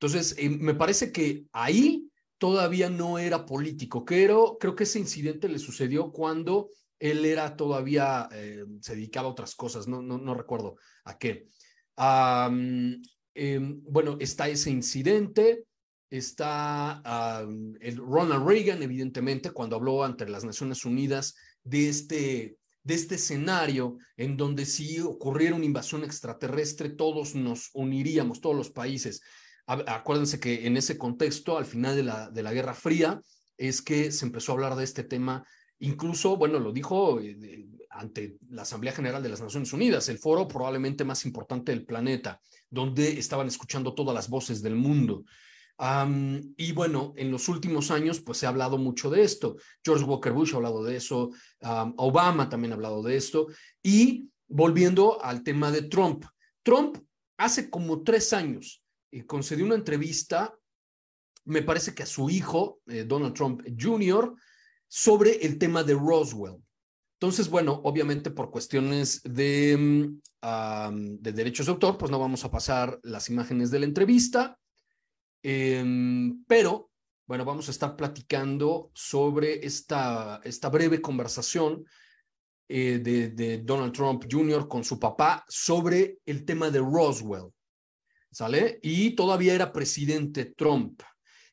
Entonces, 0.00 0.34
eh, 0.38 0.48
me 0.50 0.74
parece 0.74 1.12
que 1.12 1.44
ahí 1.52 2.08
todavía 2.38 2.88
no 2.88 3.18
era 3.18 3.46
político. 3.46 4.04
Creo, 4.04 4.58
creo 4.58 4.74
que 4.74 4.84
ese 4.84 4.98
incidente 4.98 5.48
le 5.48 5.58
sucedió 5.58 6.12
cuando 6.12 6.70
él 6.98 7.24
era 7.24 7.56
todavía, 7.56 8.28
eh, 8.32 8.64
se 8.80 8.94
dedicaba 8.94 9.28
a 9.28 9.32
otras 9.32 9.54
cosas, 9.54 9.86
no, 9.86 10.02
no, 10.02 10.18
no 10.18 10.34
recuerdo 10.34 10.76
a 11.04 11.18
qué. 11.18 11.46
Em, 13.34 13.82
bueno, 13.82 14.16
está 14.20 14.48
ese 14.48 14.70
incidente, 14.70 15.64
está 16.10 17.02
el 17.80 17.96
Ronald 17.96 18.46
Reagan, 18.46 18.82
evidentemente, 18.82 19.52
cuando 19.52 19.76
habló 19.76 20.02
ante 20.02 20.28
las 20.28 20.44
Naciones 20.44 20.84
Unidas 20.84 21.36
de 21.62 21.88
este, 21.88 22.56
de 22.88 22.94
este 22.94 23.16
escenario 23.16 23.98
en 24.16 24.38
donde 24.38 24.64
si 24.64 24.98
ocurriera 25.00 25.54
una 25.54 25.66
invasión 25.66 26.04
extraterrestre, 26.04 26.88
todos 26.88 27.34
nos 27.34 27.68
uniríamos, 27.74 28.40
todos 28.40 28.56
los 28.56 28.70
países. 28.70 29.20
Acuérdense 29.66 30.40
que 30.40 30.66
en 30.66 30.78
ese 30.78 30.96
contexto, 30.96 31.58
al 31.58 31.66
final 31.66 31.94
de 31.96 32.02
la, 32.02 32.30
de 32.30 32.42
la 32.42 32.54
Guerra 32.54 32.72
Fría, 32.72 33.20
es 33.58 33.82
que 33.82 34.10
se 34.10 34.24
empezó 34.24 34.52
a 34.52 34.54
hablar 34.54 34.74
de 34.74 34.84
este 34.84 35.04
tema. 35.04 35.46
Incluso, 35.80 36.38
bueno, 36.38 36.58
lo 36.58 36.72
dijo 36.72 37.20
eh, 37.20 37.68
ante 37.90 38.38
la 38.48 38.62
Asamblea 38.62 38.94
General 38.94 39.22
de 39.22 39.28
las 39.28 39.42
Naciones 39.42 39.70
Unidas, 39.74 40.08
el 40.08 40.16
foro 40.16 40.48
probablemente 40.48 41.04
más 41.04 41.26
importante 41.26 41.72
del 41.72 41.84
planeta, 41.84 42.40
donde 42.70 43.18
estaban 43.18 43.48
escuchando 43.48 43.94
todas 43.94 44.14
las 44.14 44.30
voces 44.30 44.62
del 44.62 44.76
mundo 44.76 45.24
y 45.80 46.72
bueno, 46.72 47.12
en 47.16 47.30
los 47.30 47.48
últimos 47.48 47.90
años, 47.90 48.20
pues 48.20 48.38
se 48.38 48.46
ha 48.46 48.48
hablado 48.48 48.78
mucho 48.78 49.10
de 49.10 49.22
esto. 49.22 49.56
George 49.84 50.04
Walker 50.04 50.32
Bush 50.32 50.52
ha 50.52 50.56
hablado 50.56 50.82
de 50.82 50.96
eso, 50.96 51.30
Obama 51.96 52.48
también 52.48 52.72
ha 52.72 52.74
hablado 52.74 53.02
de 53.02 53.16
esto. 53.16 53.46
Y 53.82 54.28
volviendo 54.48 55.22
al 55.22 55.42
tema 55.42 55.70
de 55.70 55.82
Trump, 55.82 56.24
Trump 56.62 56.98
hace 57.36 57.70
como 57.70 58.02
tres 58.02 58.32
años 58.32 58.82
eh, 59.12 59.24
concedió 59.24 59.64
una 59.64 59.76
entrevista, 59.76 60.54
me 61.44 61.62
parece 61.62 61.94
que 61.94 62.02
a 62.02 62.06
su 62.06 62.28
hijo, 62.28 62.80
eh, 62.86 63.04
Donald 63.06 63.34
Trump 63.34 63.62
Jr., 63.78 64.34
sobre 64.88 65.46
el 65.46 65.58
tema 65.58 65.84
de 65.84 65.94
Roswell. 65.94 66.56
Entonces, 67.20 67.48
bueno, 67.48 67.80
obviamente 67.84 68.30
por 68.30 68.50
cuestiones 68.50 69.20
de, 69.22 70.08
de 70.40 71.32
derechos 71.32 71.66
de 71.66 71.72
autor, 71.72 71.98
pues 71.98 72.10
no 72.10 72.18
vamos 72.18 72.44
a 72.44 72.50
pasar 72.50 72.98
las 73.02 73.28
imágenes 73.28 73.70
de 73.70 73.80
la 73.80 73.86
entrevista. 73.86 74.58
Em, 75.42 76.44
pero 76.44 76.90
bueno, 77.28 77.44
vamos 77.44 77.68
a 77.68 77.72
estar 77.72 77.94
platicando 77.94 78.90
sobre 78.94 79.64
esta, 79.64 80.40
esta 80.44 80.70
breve 80.70 81.02
conversación 81.02 81.84
eh, 82.66 83.00
de, 83.02 83.28
de, 83.28 83.58
Donald 83.58 83.92
Trump 83.92 84.24
Jr. 84.30 84.66
con 84.66 84.82
su 84.82 84.98
papá 84.98 85.44
sobre 85.46 86.20
el 86.24 86.46
tema 86.46 86.70
de 86.70 86.78
Roswell, 86.78 87.52
¿sale? 88.30 88.78
Y 88.82 89.10
todavía 89.10 89.54
era 89.54 89.72
presidente 89.74 90.46
Trump. 90.56 91.02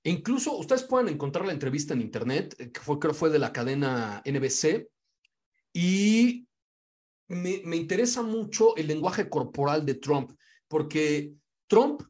E 0.01 0.11
incluso 0.11 0.57
ustedes 0.57 0.83
pueden 0.83 1.09
encontrar 1.09 1.45
la 1.45 1.51
entrevista 1.51 1.93
en 1.93 2.01
internet, 2.01 2.55
eh, 2.57 2.71
que 2.71 2.79
fue, 2.79 2.97
creo 2.97 3.13
fue 3.13 3.29
de 3.29 3.39
la 3.39 3.51
cadena 3.51 4.23
NBC, 4.25 4.87
y 5.73 6.47
me, 7.27 7.61
me 7.65 7.75
interesa 7.75 8.21
mucho 8.21 8.77
el 8.77 8.87
lenguaje 8.87 9.29
corporal 9.29 9.85
de 9.85 9.95
Trump, 9.95 10.31
porque 10.69 11.33
Trump 11.67 12.01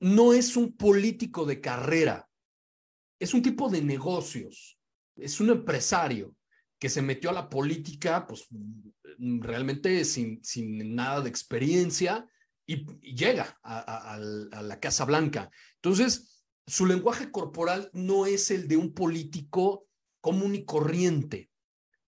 no 0.00 0.32
es 0.32 0.56
un 0.56 0.76
político 0.76 1.44
de 1.44 1.60
carrera, 1.60 2.28
es 3.18 3.34
un 3.34 3.42
tipo 3.42 3.68
de 3.68 3.82
negocios, 3.82 4.78
es 5.16 5.40
un 5.40 5.50
empresario 5.50 6.34
que 6.78 6.88
se 6.88 7.02
metió 7.02 7.30
a 7.30 7.34
la 7.34 7.48
política, 7.48 8.26
pues 8.26 8.46
realmente 9.18 10.04
sin, 10.04 10.44
sin 10.44 10.94
nada 10.94 11.22
de 11.22 11.30
experiencia 11.30 12.28
y, 12.66 12.84
llega 13.00 13.58
a, 13.62 14.14
a, 14.14 14.18
la 14.18 14.80
Casa 14.80 15.04
Blanca. 15.04 15.50
Entonces, 15.76 16.44
su 16.66 16.84
lenguaje 16.84 17.30
corporal 17.30 17.90
no 17.94 18.26
es 18.26 18.50
el 18.50 18.68
de 18.68 18.76
un 18.76 18.92
político 18.92 19.86
común 20.20 20.54
y 20.54 20.64
corriente, 20.64 21.50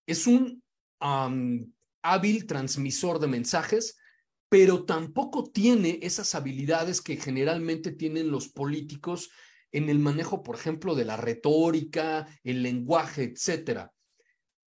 es 0.07 0.27
un 0.27 0.63
hábil 1.01 2.47
transmisor 2.47 3.21
de 3.21 3.29
mensajes, 3.29 3.98
pero 4.49 4.85
tampoco 4.85 5.45
tiene 5.45 5.99
esas 6.03 6.35
habilidades 6.35 7.01
que 7.03 7.17
generalmente 7.17 7.93
tienen 7.93 8.31
los 8.31 8.49
políticos 8.49 9.31
en 9.73 9.89
el 9.91 9.99
manejo, 9.99 10.43
por 10.43 10.57
ejemplo, 10.57 10.95
de 10.95 11.05
la 11.05 11.17
retórica, 11.17 12.27
el 12.43 12.63
lenguaje, 12.63 13.25
etcétera. 13.25 13.93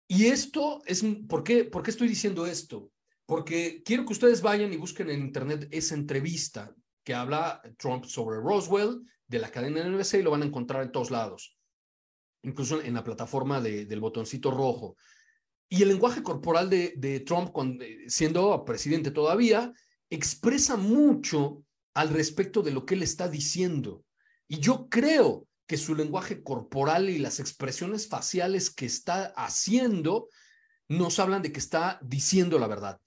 Y 0.07 0.25
esto 0.27 0.81
es, 0.85 1.03
¿por 1.27 1.43
qué, 1.43 1.65
¿por 1.65 1.81
qué 1.81 1.91
estoy 1.91 2.07
diciendo 2.07 2.45
esto? 2.45 2.91
Porque 3.25 3.81
quiero 3.83 4.05
que 4.05 4.13
ustedes 4.13 4.41
vayan 4.41 4.73
y 4.73 4.77
busquen 4.77 5.09
en 5.09 5.21
internet 5.21 5.67
esa 5.71 5.95
entrevista 5.95 6.75
que 7.03 7.13
habla 7.13 7.61
Trump 7.77 8.05
sobre 8.05 8.37
Roswell 8.37 9.01
de 9.27 9.39
la 9.39 9.49
cadena 9.49 9.83
NBC 9.83 10.15
y 10.15 10.21
lo 10.21 10.31
van 10.31 10.43
a 10.43 10.45
encontrar 10.45 10.83
en 10.83 10.91
todos 10.91 11.09
lados, 11.09 11.57
incluso 12.43 12.81
en 12.81 12.93
la 12.93 13.03
plataforma 13.03 13.61
de, 13.61 13.85
del 13.85 14.01
botoncito 14.01 14.51
rojo. 14.51 14.97
Y 15.73 15.83
el 15.83 15.87
lenguaje 15.87 16.21
corporal 16.21 16.69
de, 16.69 17.23
Trump, 17.25 17.51
cuando, 17.53 17.85
siendo 18.07 18.65
presidente 18.65 19.09
todavía, 19.09 19.71
expresa 20.09 20.75
mucho 20.75 21.63
al 21.93 22.09
respecto 22.09 22.61
de 22.61 22.71
lo 22.71 22.85
que 22.85 22.95
él 22.95 23.03
está 23.03 23.29
diciendo. 23.29 24.03
Y 24.49 24.59
yo 24.59 24.89
creo 24.89 25.47
que 25.65 25.77
su 25.77 25.95
lenguaje 25.95 26.43
corporal 26.43 27.09
y 27.09 27.19
las 27.19 27.39
expresiones 27.39 28.09
faciales 28.09 28.69
que 28.69 28.85
está 28.85 29.27
haciendo 29.37 30.27
nos 30.89 31.19
hablan 31.19 31.41
de 31.41 31.53
que 31.53 31.59
está 31.59 31.99
diciendo 32.03 32.59
la 32.59 32.67
verdad. 32.67 32.99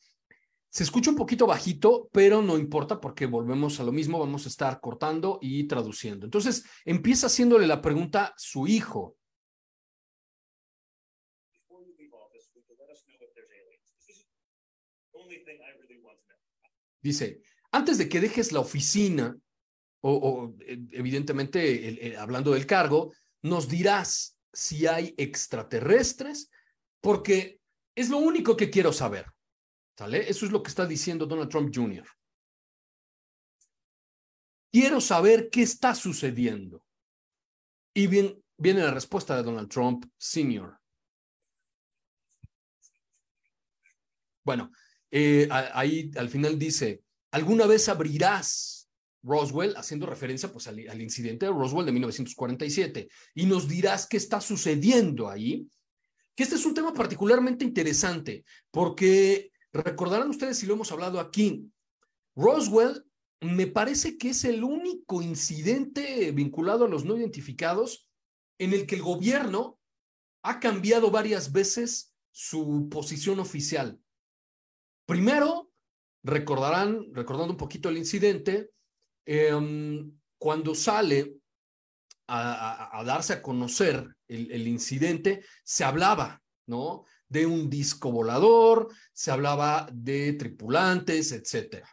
Se 0.71 0.85
escucha 0.85 1.11
un 1.11 1.17
poquito 1.17 1.47
bajito, 1.47 2.09
pero 2.13 2.41
no 2.41 2.57
importa 2.57 2.99
porque 2.99 3.27
volvemos 3.27 3.79
a 3.79 3.85
lo 3.85 3.93
mismo, 3.93 4.19
vamos 4.19 4.47
a 4.47 4.49
estar 4.49 4.81
cortando 4.81 5.39
y 5.43 5.65
traduciendo. 5.65 6.25
Entonces, 6.25 6.65
empieza 6.87 7.27
haciéndole 7.27 7.67
la 7.67 7.83
pregunta 7.83 8.33
su 8.39 8.67
hijo. 8.67 9.17
Dice, 17.05 17.43
antes 17.71 17.99
de 17.99 18.09
que 18.09 18.19
dejes 18.19 18.51
la 18.51 18.61
oficina, 18.61 19.37
o, 20.01 20.55
eh, 20.61 20.79
evidentemente 20.93 22.17
hablando 22.17 22.53
del 22.53 22.65
cargo, 22.65 23.13
nos 23.43 23.69
dirás 23.69 24.39
si 24.51 24.87
hay 24.87 25.15
extraterrestres, 25.19 26.51
porque 27.03 27.61
es 27.95 28.09
lo 28.09 28.17
único 28.17 28.57
que 28.57 28.71
quiero 28.71 28.91
saber. 28.91 29.27
¿Sale? 29.99 30.29
Eso 30.29 30.47
es 30.47 30.51
lo 30.51 30.63
que 30.63 30.71
está 30.71 30.87
diciendo 30.87 31.27
Donald 31.27 31.51
Trump 31.51 31.71
Jr. 31.75 32.09
Quiero 34.73 34.99
saber 35.01 35.51
qué 35.51 35.63
está 35.63 35.95
sucediendo. 35.95 36.87
Y 37.95 38.07
bien, 38.07 38.43
viene 38.57 38.81
la 38.81 38.93
respuesta 38.93 39.37
de 39.37 39.43
Donald 39.43 39.69
Trump 39.69 40.07
Sr. 40.17 40.79
Bueno, 44.43 44.71
eh, 45.17 45.49
ahí 45.51 46.11
al 46.17 46.29
final 46.29 46.59
dice, 46.59 47.03
¿alguna 47.31 47.67
vez 47.67 47.89
abrirás 47.89 48.89
Roswell, 49.23 49.77
haciendo 49.77 50.07
referencia 50.07 50.53
pues, 50.53 50.67
al, 50.67 50.89
al, 50.89 51.01
incidente 51.01 51.47
de 51.47 51.53
Roswell 51.53 51.87
de 51.87 51.93
1947. 51.93 53.09
Y 53.35 53.47
nos 53.47 53.69
dirás 53.69 54.07
qué 54.07 54.19
está 54.19 54.41
sucediendo 54.41 55.29
ahí. 55.29 55.67
Que 56.37 56.43
este 56.43 56.57
es 56.57 56.67
un 56.67 56.75
tema 56.75 56.93
particularmente 56.93 57.65
interesante, 57.65 58.45
porque 58.71 59.53
recordarán 59.73 60.29
ustedes 60.29 60.59
si 60.59 60.67
lo 60.67 60.75
hemos 60.75 60.91
hablado 60.91 61.21
aquí, 61.21 61.71
Roswell 62.35 63.05
me 63.41 63.69
parece 63.69 64.19
que 64.19 64.31
es 64.31 64.45
el 64.45 64.65
único 64.65 65.23
incidente 65.23 66.33
vinculado 66.33 66.87
a 66.87 66.89
los 66.89 67.05
no 67.05 67.17
identificados 67.17 68.09
en 68.59 68.73
el 68.73 68.85
que 68.85 68.97
el 68.97 69.03
gobierno 69.03 69.79
ha 70.43 70.59
cambiado 70.59 71.13
varias 71.13 71.53
veces 71.53 72.13
su 72.33 72.89
posición 72.91 73.39
oficial. 73.39 74.01
Primero, 75.07 75.71
recordarán, 76.23 77.07
recordando 77.13 77.53
un 77.53 77.59
poquito 77.59 77.89
el 77.89 77.99
incidente, 77.99 78.75
Em, 79.27 80.13
cuando 80.39 80.75
sale 80.75 81.37
a, 82.27 83.03
darse 83.05 83.35
a 83.35 83.43
conocer 83.43 84.07
el, 84.29 84.67
incidente, 84.67 85.45
se 85.63 85.85
hablaba, 85.85 86.43
¿no? 86.67 87.05
De 87.29 87.47
un 87.47 87.69
disco 87.69 88.11
volador, 88.11 88.89
se 89.13 89.31
hablaba 89.31 89.89
de 89.93 90.35
tripulantes, 90.35 91.33
etcétera. 91.33 91.89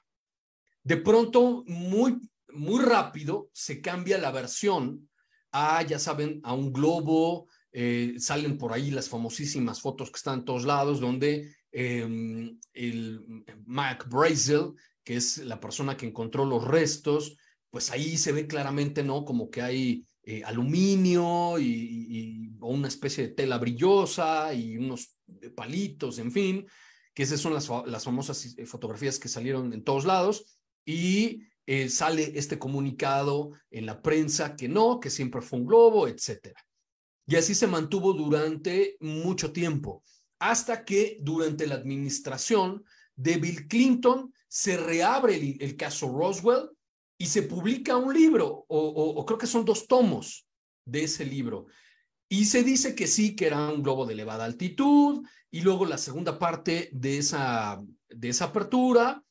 De 0.84 0.98
pronto, 0.98 1.64
muy, 1.68 2.18
muy 2.50 2.84
rápido, 2.84 3.50
se 3.54 3.82
cambia 3.82 4.18
la 4.18 4.32
versión 4.32 5.10
a, 5.52 5.84
ya 5.84 6.00
saben, 6.00 6.40
a 6.44 6.54
un 6.54 6.72
globo, 6.72 7.48
eh, 7.72 8.16
salen 8.18 8.58
por 8.58 8.74
ahí 8.74 8.92
las 8.92 9.10
famosísimas 9.10 9.82
fotos 9.82 10.12
que 10.12 10.18
están 10.18 10.40
en 10.40 10.46
todos 10.46 10.66
lados, 10.66 11.00
donde 11.00 11.56
eh, 11.72 12.56
el 12.74 13.46
Mac 13.66 14.08
Brazel 14.10 14.74
que 15.04 15.16
es 15.16 15.40
la 15.40 15.60
persona 15.60 15.98
que 15.98 16.06
encontró 16.06 16.46
los 16.46 16.64
restos, 16.66 17.38
pues 17.70 17.92
ahí 17.92 18.18
se 18.18 18.32
ve 18.32 18.48
claramente, 18.48 19.04
¿no? 19.04 19.26
Como 19.26 19.50
que 19.50 19.62
hay 19.62 20.06
eh, 20.24 20.44
aluminio 20.44 21.58
y, 21.60 22.56
o 22.60 22.70
una 22.70 22.88
especie 22.88 23.28
de 23.28 23.34
tela 23.34 23.58
brillosa 23.58 24.54
y 24.54 24.78
unos 24.78 25.18
palitos, 25.56 26.20
en 26.20 26.32
fin, 26.32 26.68
que 27.14 27.24
esas 27.24 27.40
son 27.40 27.54
las, 27.54 27.70
las 27.86 28.04
famosas 28.04 28.56
eh, 28.58 28.66
fotografías 28.66 29.18
que 29.18 29.30
salieron 29.30 29.74
en 29.74 29.84
todos 29.84 30.06
lados 30.06 30.60
y 30.86 31.44
eh, 31.66 31.90
sale 31.90 32.34
este 32.36 32.60
comunicado 32.60 33.52
en 33.72 33.86
la 33.86 34.02
prensa 34.02 34.56
que 34.56 34.68
no, 34.68 35.00
que 35.00 35.10
siempre 35.10 35.42
fue 35.42 35.60
un 35.60 35.66
globo, 35.66 36.08
etcétera. 36.08 36.62
Y 37.26 37.36
así 37.36 37.56
se 37.56 37.68
mantuvo 37.68 38.14
durante 38.14 38.98
mucho 39.00 39.52
tiempo, 39.54 40.04
hasta 40.42 40.84
que 40.84 41.20
durante 41.22 41.68
la 41.68 41.76
administración 41.76 42.84
de 43.16 43.38
Bill 43.38 43.68
Clinton 43.68 44.34
se 44.48 44.76
reabre 44.76 45.36
el, 45.36 45.78
caso 45.78 46.12
Roswell 46.12 46.72
y 47.16 47.28
se 47.28 47.44
publica 47.44 47.96
un 47.96 48.12
libro, 48.12 48.66
o, 48.68 49.24
creo 49.24 49.38
que 49.38 49.46
son 49.46 49.64
dos 49.64 49.88
tomos 49.88 50.48
de 50.84 51.04
ese 51.04 51.26
libro. 51.26 51.68
Y 52.28 52.46
se 52.46 52.64
dice 52.64 52.96
que 52.96 53.06
sí, 53.06 53.36
que 53.36 53.46
era 53.46 53.70
un 53.70 53.84
globo 53.84 54.08
de 54.08 54.14
elevada 54.14 54.44
altitud, 54.46 55.24
y 55.52 55.62
luego 55.62 55.86
la 55.86 56.00
segunda 56.00 56.40
parte 56.40 56.90
de 56.92 57.20
esa, 57.20 57.80
de 58.10 58.30
esa 58.30 58.46
apertura, 58.46 59.24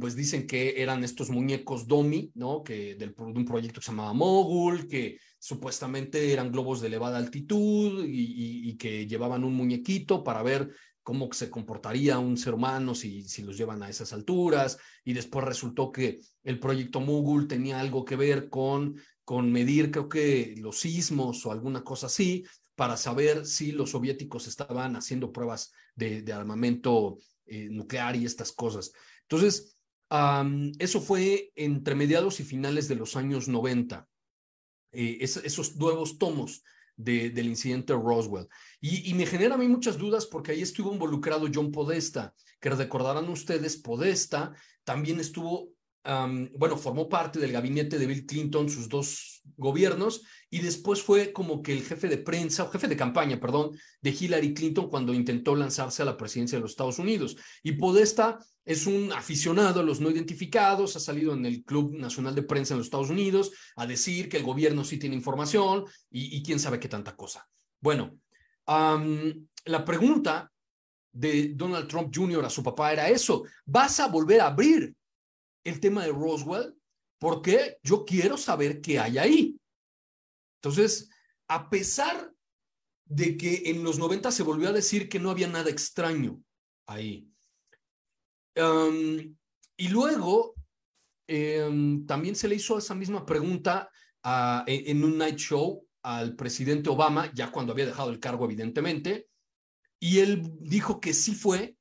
pues 0.00 0.16
dicen 0.16 0.46
que 0.46 0.80
eran 0.80 1.04
estos 1.04 1.28
muñecos 1.28 1.86
Domi, 1.86 2.30
¿no? 2.34 2.62
Que 2.62 2.94
del, 2.94 3.14
de 3.14 3.22
un 3.22 3.44
proyecto 3.44 3.80
que 3.80 3.84
se 3.84 3.92
llamaba 3.92 4.14
Mogul, 4.14 4.88
que 4.88 5.18
supuestamente 5.38 6.32
eran 6.32 6.50
globos 6.50 6.80
de 6.80 6.86
elevada 6.86 7.18
altitud 7.18 8.04
y, 8.06 8.76
que 8.76 9.06
llevaban 9.06 9.44
un 9.44 9.54
muñequito 9.54 10.24
para 10.24 10.42
ver 10.42 10.70
cómo 11.02 11.30
se 11.32 11.50
comportaría 11.50 12.18
un 12.18 12.38
ser 12.38 12.54
humano 12.54 12.94
si, 12.94 13.22
si 13.28 13.42
los 13.42 13.58
llevan 13.58 13.82
a 13.82 13.90
esas 13.90 14.12
alturas, 14.12 14.78
y 15.04 15.12
después 15.12 15.44
resultó 15.44 15.92
que 15.92 16.20
el 16.42 16.58
proyecto 16.58 17.00
Moogle 17.00 17.46
tenía 17.46 17.80
algo 17.80 18.04
que 18.04 18.16
ver 18.16 18.48
con, 18.48 18.96
con 19.24 19.52
medir, 19.52 19.90
creo 19.90 20.08
que 20.08 20.54
los 20.58 20.78
sismos 20.78 21.44
o 21.44 21.52
alguna 21.52 21.82
cosa 21.82 22.06
así, 22.06 22.44
para 22.74 22.96
saber 22.96 23.44
si 23.44 23.72
los 23.72 23.90
soviéticos 23.90 24.46
estaban 24.46 24.96
haciendo 24.96 25.32
pruebas 25.32 25.72
de, 25.94 26.22
de 26.22 26.32
armamento 26.32 27.18
eh, 27.52 27.68
nuclear 27.68 28.14
y 28.14 28.24
estas 28.24 28.52
cosas. 28.52 28.92
Entonces, 29.30 29.76
eso 30.80 31.00
fue 31.00 31.52
entre 31.54 31.94
mediados 31.94 32.40
y 32.40 32.44
finales 32.44 32.88
de 32.88 32.96
los 32.96 33.14
años 33.14 33.46
90, 33.46 34.08
eh, 34.92 35.18
esos 35.20 35.76
nuevos 35.76 36.18
tomos 36.18 36.64
del 36.96 37.46
incidente 37.46 37.92
Roswell. 37.92 38.48
Y, 38.80 39.14
me 39.14 39.26
genera 39.26 39.54
a 39.54 39.58
mí 39.58 39.68
muchas 39.68 39.96
dudas 39.98 40.26
porque 40.26 40.52
ahí 40.52 40.62
estuvo 40.62 40.92
involucrado 40.92 41.46
John 41.52 41.70
Podesta, 41.70 42.34
que 42.58 42.70
recordarán 42.70 43.28
ustedes, 43.28 43.76
Podesta 43.76 44.52
también 44.84 45.20
estuvo 45.20 45.70
bueno, 46.04 46.76
formó 46.78 47.08
parte 47.08 47.38
del 47.38 47.52
gabinete 47.52 47.98
de 47.98 48.06
Bill 48.06 48.26
Clinton, 48.26 48.68
sus 48.68 48.88
dos 48.88 49.42
gobiernos, 49.56 50.22
y 50.48 50.60
después 50.60 51.02
fue 51.02 51.32
como 51.32 51.62
que 51.62 51.72
el 51.72 51.84
jefe 51.84 52.08
de 52.08 52.18
prensa, 52.18 52.64
o 52.64 52.70
jefe 52.70 52.88
de 52.88 52.96
campaña, 52.96 53.38
perdón, 53.38 53.76
de 54.00 54.10
Hillary 54.10 54.54
Clinton 54.54 54.88
cuando 54.88 55.12
intentó 55.12 55.54
lanzarse 55.54 56.02
a 56.02 56.06
la 56.06 56.16
presidencia 56.16 56.56
de 56.56 56.62
los 56.62 56.72
Estados 56.72 56.98
Unidos. 56.98 57.36
Y 57.62 57.72
Podesta 57.72 58.38
es 58.64 58.86
un 58.86 59.12
aficionado 59.12 59.80
a 59.80 59.82
los 59.82 60.00
no 60.00 60.10
identificados, 60.10 60.96
ha 60.96 61.00
salido 61.00 61.34
en 61.34 61.44
el 61.44 61.64
Club 61.64 61.94
Nacional 61.94 62.34
de 62.34 62.42
Prensa 62.42 62.74
en 62.74 62.78
los 62.78 62.86
Estados 62.86 63.10
Unidos 63.10 63.52
a 63.76 63.86
decir 63.86 64.28
que 64.28 64.38
el 64.38 64.44
gobierno 64.44 64.84
sí 64.84 64.98
tiene 64.98 65.16
información 65.16 65.84
y, 66.10 66.42
quién 66.42 66.58
sabe 66.58 66.80
qué 66.80 66.88
tanta 66.88 67.14
cosa. 67.14 67.46
Bueno, 67.80 68.18
la 68.66 69.84
pregunta 69.84 70.50
de 71.12 71.52
Donald 71.54 71.88
Trump 71.88 72.14
Jr. 72.14 72.44
a 72.44 72.50
su 72.50 72.62
papá 72.62 72.92
era 72.92 73.08
eso, 73.08 73.44
¿vas 73.66 73.98
a 74.00 74.06
volver 74.06 74.40
a 74.40 74.46
abrir 74.46 74.94
el 75.64 75.80
tema 75.80 76.04
de 76.04 76.12
Roswell 76.12 76.74
porque 77.20 77.78
yo 77.82 78.04
quiero 78.04 78.36
saber 78.36 78.80
qué 78.80 78.98
hay 78.98 79.18
ahí. 79.18 79.60
Entonces, 80.56 81.10
a 81.48 81.68
pesar 81.68 82.32
de 83.04 83.36
que 83.36 83.62
en 83.66 83.84
los 83.84 83.98
90 83.98 84.32
se 84.32 84.42
volvió 84.42 84.70
a 84.70 84.72
decir 84.72 85.08
que 85.08 85.20
no 85.20 85.30
había 85.30 85.48
nada 85.48 85.70
extraño 85.70 86.42
ahí. 86.86 87.26
y 89.76 89.88
luego 89.88 90.54
em, 91.26 92.04
también 92.04 92.34
se 92.36 92.48
le 92.48 92.56
hizo 92.56 92.76
esa 92.76 92.94
misma 92.94 93.24
pregunta 93.24 93.90
en 94.66 95.04
un 95.04 95.16
night 95.16 95.38
show 95.38 95.86
al 96.02 96.36
presidente 96.36 96.90
Obama, 96.90 97.32
ya 97.32 97.50
cuando 97.50 97.72
había 97.72 97.86
dejado 97.86 98.10
el 98.10 98.20
cargo, 98.20 98.44
evidentemente, 98.44 99.28
y 99.98 100.18
él 100.18 100.42
dijo 100.60 101.00
que 101.00 101.14
sí 101.14 101.34
fue 101.34 101.76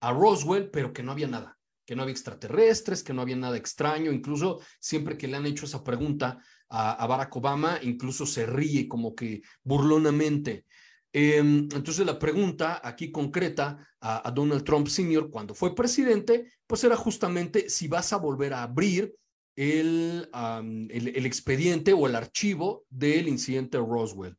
a 0.00 0.12
Roswell, 0.12 0.70
pero 0.70 0.92
que 0.92 1.02
no 1.02 1.12
había 1.12 1.28
nada 1.28 1.59
que 1.90 1.96
no 1.96 2.02
había 2.02 2.12
extraterrestres, 2.12 3.02
que 3.02 3.12
no 3.12 3.20
había 3.20 3.34
nada 3.34 3.56
extraño, 3.56 4.12
incluso 4.12 4.60
siempre 4.78 5.18
que 5.18 5.26
le 5.26 5.36
han 5.36 5.46
hecho 5.46 5.64
esa 5.64 5.82
pregunta 5.82 6.38
a, 6.68 7.04
Barack 7.04 7.34
Obama, 7.34 7.80
incluso 7.82 8.24
se 8.26 8.46
ríe 8.46 8.86
como 8.86 9.12
que 9.12 9.42
burlonamente. 9.64 10.66
Em, 11.12 11.68
entonces 11.72 12.06
la 12.06 12.16
pregunta 12.16 12.80
aquí 12.84 13.10
concreta 13.10 13.84
a, 14.00 14.30
Donald 14.30 14.62
Trump 14.62 14.86
Sr. 14.86 15.30
cuando 15.30 15.52
fue 15.52 15.74
presidente, 15.74 16.52
pues 16.64 16.84
era 16.84 16.94
justamente 16.94 17.68
si 17.68 17.88
vas 17.88 18.12
a 18.12 18.18
volver 18.18 18.54
a 18.54 18.62
abrir 18.62 19.12
el, 19.56 20.30
el, 20.32 21.26
expediente 21.26 21.92
o 21.92 22.06
el 22.06 22.14
archivo 22.14 22.84
del 22.88 23.26
incidente 23.26 23.78
Roswell. 23.78 24.36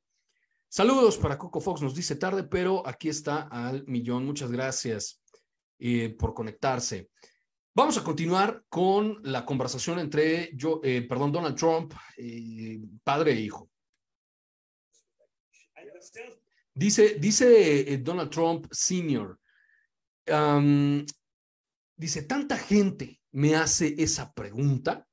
Saludos 0.70 1.18
para 1.18 1.38
Coco 1.38 1.60
Fox, 1.60 1.82
nos 1.82 1.96
dice 1.96 2.16
tarde, 2.16 2.46
pero 2.46 2.88
aquí 2.88 3.10
está 3.10 3.42
al 3.52 3.86
millón. 3.88 4.26
Muchas 4.26 4.54
gracias 4.54 5.22
eh, 5.80 6.16
por 6.18 6.34
conectarse. 6.34 7.10
Vamos 7.74 7.98
a 7.98 8.04
continuar 8.04 8.66
con 8.68 9.22
la 9.24 9.46
conversación 9.46 9.98
entre 10.00 10.52
yo, 10.54 10.82
eh, 10.84 11.04
perdón, 11.04 11.32
Donald 11.32 11.56
Trump, 11.56 11.94
eh, 12.18 12.82
padre 13.02 13.32
e 13.32 13.40
hijo. 13.40 13.70
Dice, 16.74 17.16
dice 17.16 17.94
eh, 17.94 17.98
Donald 18.00 18.30
Trump 18.30 18.68
Sr., 18.72 19.38
dice, 21.96 22.24
tanta 22.24 22.58
gente 22.58 23.22
me 23.32 23.56
hace 23.56 23.96
esa 23.98 24.34
pregunta, 24.34 25.08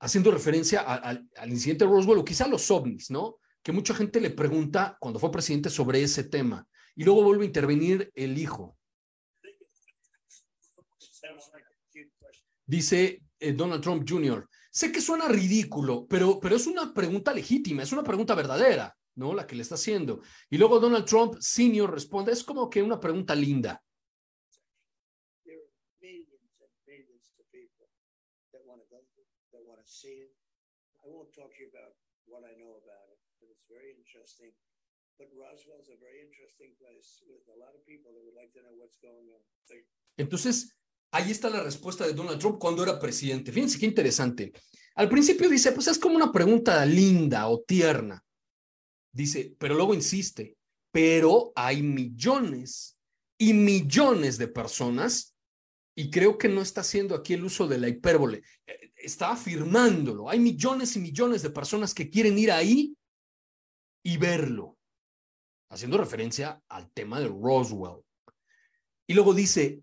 haciendo 0.00 0.30
referencia 0.30 0.80
al 0.80 1.50
incidente 1.50 1.84
de 1.84 1.90
Roswell 1.90 2.18
o 2.18 2.24
quizá 2.24 2.48
los 2.48 2.70
ovnis, 2.70 3.10
¿no? 3.10 3.36
Que 3.62 3.72
mucha 3.72 3.94
gente 3.94 4.20
le 4.20 4.30
pregunta 4.30 4.96
cuando 4.98 5.18
fue 5.18 5.30
presidente 5.30 5.68
sobre 5.68 6.02
ese 6.02 6.24
tema 6.24 6.66
y 6.94 7.04
luego 7.04 7.22
vuelve 7.22 7.44
a 7.44 7.46
intervenir 7.46 8.10
el 8.14 8.38
hijo. 8.38 8.76
Dice 12.66 13.22
eh, 13.38 13.52
Donald 13.52 13.82
Trump 13.82 14.08
Jr., 14.08 14.48
sé 14.70 14.90
que 14.90 15.00
suena 15.00 15.28
ridículo, 15.28 16.06
pero, 16.08 16.40
pero 16.40 16.56
es 16.56 16.66
una 16.66 16.92
pregunta 16.94 17.32
legítima, 17.32 17.82
es 17.82 17.92
una 17.92 18.02
pregunta 18.02 18.34
verdadera, 18.34 18.96
¿no? 19.16 19.34
La 19.34 19.46
que 19.46 19.56
le 19.56 19.62
está 19.62 19.74
haciendo. 19.74 20.22
Y 20.48 20.56
luego 20.58 20.80
Donald 20.80 21.04
Trump 21.04 21.36
Sr. 21.40 21.90
responde, 21.90 22.32
es 22.32 22.42
como 22.42 22.70
que 22.70 22.82
una 22.82 22.98
pregunta 22.98 23.34
linda. 23.34 23.82
Entonces, 40.16 40.76
Ahí 41.12 41.30
está 41.30 41.50
la 41.50 41.62
respuesta 41.62 42.06
de 42.06 42.14
Donald 42.14 42.40
Trump 42.40 42.58
cuando 42.58 42.82
era 42.82 42.98
presidente. 42.98 43.52
Fíjense 43.52 43.78
qué 43.78 43.84
interesante. 43.86 44.52
Al 44.94 45.10
principio 45.10 45.48
dice, 45.48 45.72
pues 45.72 45.86
es 45.86 45.98
como 45.98 46.16
una 46.16 46.32
pregunta 46.32 46.84
linda 46.86 47.48
o 47.48 47.60
tierna. 47.60 48.24
Dice, 49.12 49.54
pero 49.58 49.74
luego 49.74 49.94
insiste, 49.94 50.56
pero 50.90 51.52
hay 51.54 51.82
millones 51.82 52.96
y 53.38 53.52
millones 53.52 54.38
de 54.38 54.48
personas, 54.48 55.34
y 55.94 56.10
creo 56.10 56.38
que 56.38 56.48
no 56.48 56.62
está 56.62 56.80
haciendo 56.80 57.14
aquí 57.14 57.34
el 57.34 57.44
uso 57.44 57.68
de 57.68 57.78
la 57.78 57.88
hipérbole, 57.88 58.42
eh, 58.66 58.92
está 58.96 59.32
afirmándolo. 59.32 60.30
Hay 60.30 60.40
millones 60.40 60.96
y 60.96 61.00
millones 61.00 61.42
de 61.42 61.50
personas 61.50 61.92
que 61.92 62.08
quieren 62.08 62.38
ir 62.38 62.50
ahí 62.50 62.96
y 64.02 64.16
verlo, 64.16 64.78
haciendo 65.70 65.98
referencia 65.98 66.62
al 66.68 66.90
tema 66.92 67.20
de 67.20 67.28
Roswell. 67.28 68.02
Y 69.06 69.12
luego 69.12 69.34
dice, 69.34 69.82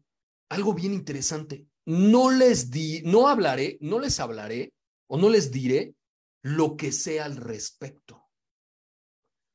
algo 0.49 0.73
bien 0.73 0.93
interesante. 0.93 1.67
No 1.85 2.31
les 2.31 2.69
di, 2.69 3.01
no 3.03 3.27
hablaré, 3.27 3.77
no 3.81 3.99
les 3.99 4.19
hablaré 4.19 4.73
o 5.07 5.17
no 5.17 5.29
les 5.29 5.51
diré 5.51 5.95
lo 6.43 6.75
que 6.75 6.91
sea 6.91 7.25
al 7.25 7.35
respecto. 7.35 8.29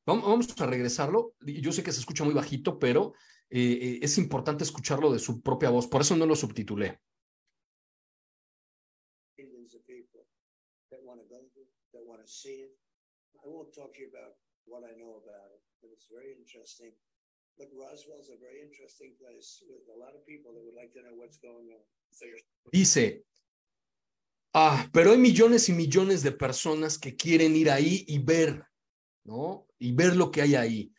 Vamos 0.07 0.61
a 0.61 0.67
regresarlo. 0.67 1.35
Yo 1.41 1.73
sé 1.73 1.83
que 1.83 1.93
se 1.93 2.01
escucha 2.01 2.25
muy 2.25 2.35
bajito, 2.35 2.79
pero 2.79 3.15
eh, 3.49 3.79
eh, 3.81 3.99
es 4.03 4.19
importante 4.19 4.65
escucharlo 4.65 5.13
de 5.13 5.19
su 5.19 5.41
propia 5.41 5.71
voz. 5.71 5.87
Por 5.87 6.03
eso 6.03 6.17
no 6.17 6.27
lo 6.27 6.37
subtitulé. 6.37 7.01
I 13.45 13.47
won't 13.47 13.75
talk 13.75 13.93
to 13.93 14.01
you 14.01 14.09
about 14.09 14.41
what 14.65 14.83
I 14.89 14.97
know 14.97 15.21
about 15.21 15.53
it, 15.53 15.61
but 15.83 15.91
it's 15.93 16.09
very 16.09 16.33
interesting. 16.33 16.97
Dice, 22.73 23.25
ah, 24.53 24.89
pero 24.93 25.13
hay 25.13 25.19
millones 25.19 25.69
y 25.69 25.73
millones 25.73 26.23
de 26.23 26.33
personas 26.33 26.99
que 26.99 27.17
quieren 27.17 27.55
ir 27.57 27.71
ahí 27.71 28.05
y 28.09 28.19
ver, 28.19 28.65
¿no? 29.25 29.67
Y 29.79 29.93
ver 29.93 30.17
lo 30.17 30.31
que 30.31 30.43
hay 30.43 30.55
ahí. 30.55 30.93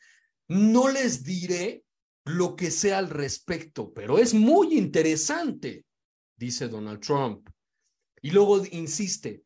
No 0.48 0.90
les 0.90 1.24
diré 1.24 1.86
lo 2.26 2.56
que 2.56 2.72
sea 2.72 2.98
al 2.98 3.10
respecto, 3.10 3.94
pero 3.94 4.18
es 4.18 4.34
muy 4.34 4.78
interesante, 4.78 5.86
dice 6.36 6.68
Donald 6.68 7.00
Trump. 7.00 7.50
Y 8.22 8.32
luego 8.32 8.66
insiste, 8.66 9.44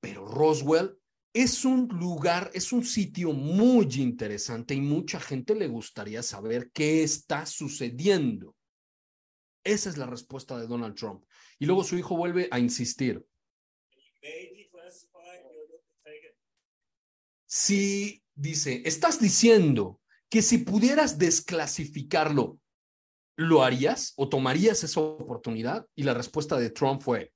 pero 0.00 0.26
Roswell 0.26 0.98
es 1.34 1.64
un 1.64 1.88
lugar, 1.88 2.52
es 2.54 2.72
un 2.72 2.84
sitio 2.84 3.32
muy 3.32 3.88
interesante 3.96 4.72
y 4.72 4.80
mucha 4.80 5.18
gente 5.18 5.56
le 5.56 5.66
gustaría 5.66 6.22
saber 6.22 6.70
qué 6.70 7.02
está 7.02 7.44
sucediendo. 7.44 8.54
Esa 9.64 9.90
es 9.90 9.96
la 9.96 10.06
respuesta 10.06 10.56
de 10.56 10.68
Donald 10.68 10.94
Trump. 10.94 11.24
Y 11.58 11.66
luego 11.66 11.82
su 11.82 11.98
hijo 11.98 12.16
vuelve 12.16 12.46
a 12.52 12.60
insistir. 12.60 13.26
Si 17.46 18.22
dice, 18.34 18.82
estás 18.84 19.20
diciendo 19.20 20.00
que 20.28 20.40
si 20.40 20.58
pudieras 20.58 21.18
desclasificarlo, 21.18 22.60
¿lo 23.36 23.64
harías 23.64 24.12
o 24.16 24.28
tomarías 24.28 24.84
esa 24.84 25.00
oportunidad? 25.00 25.84
Y 25.96 26.04
la 26.04 26.14
respuesta 26.14 26.56
de 26.56 26.70
Trump 26.70 27.02
fue, 27.02 27.33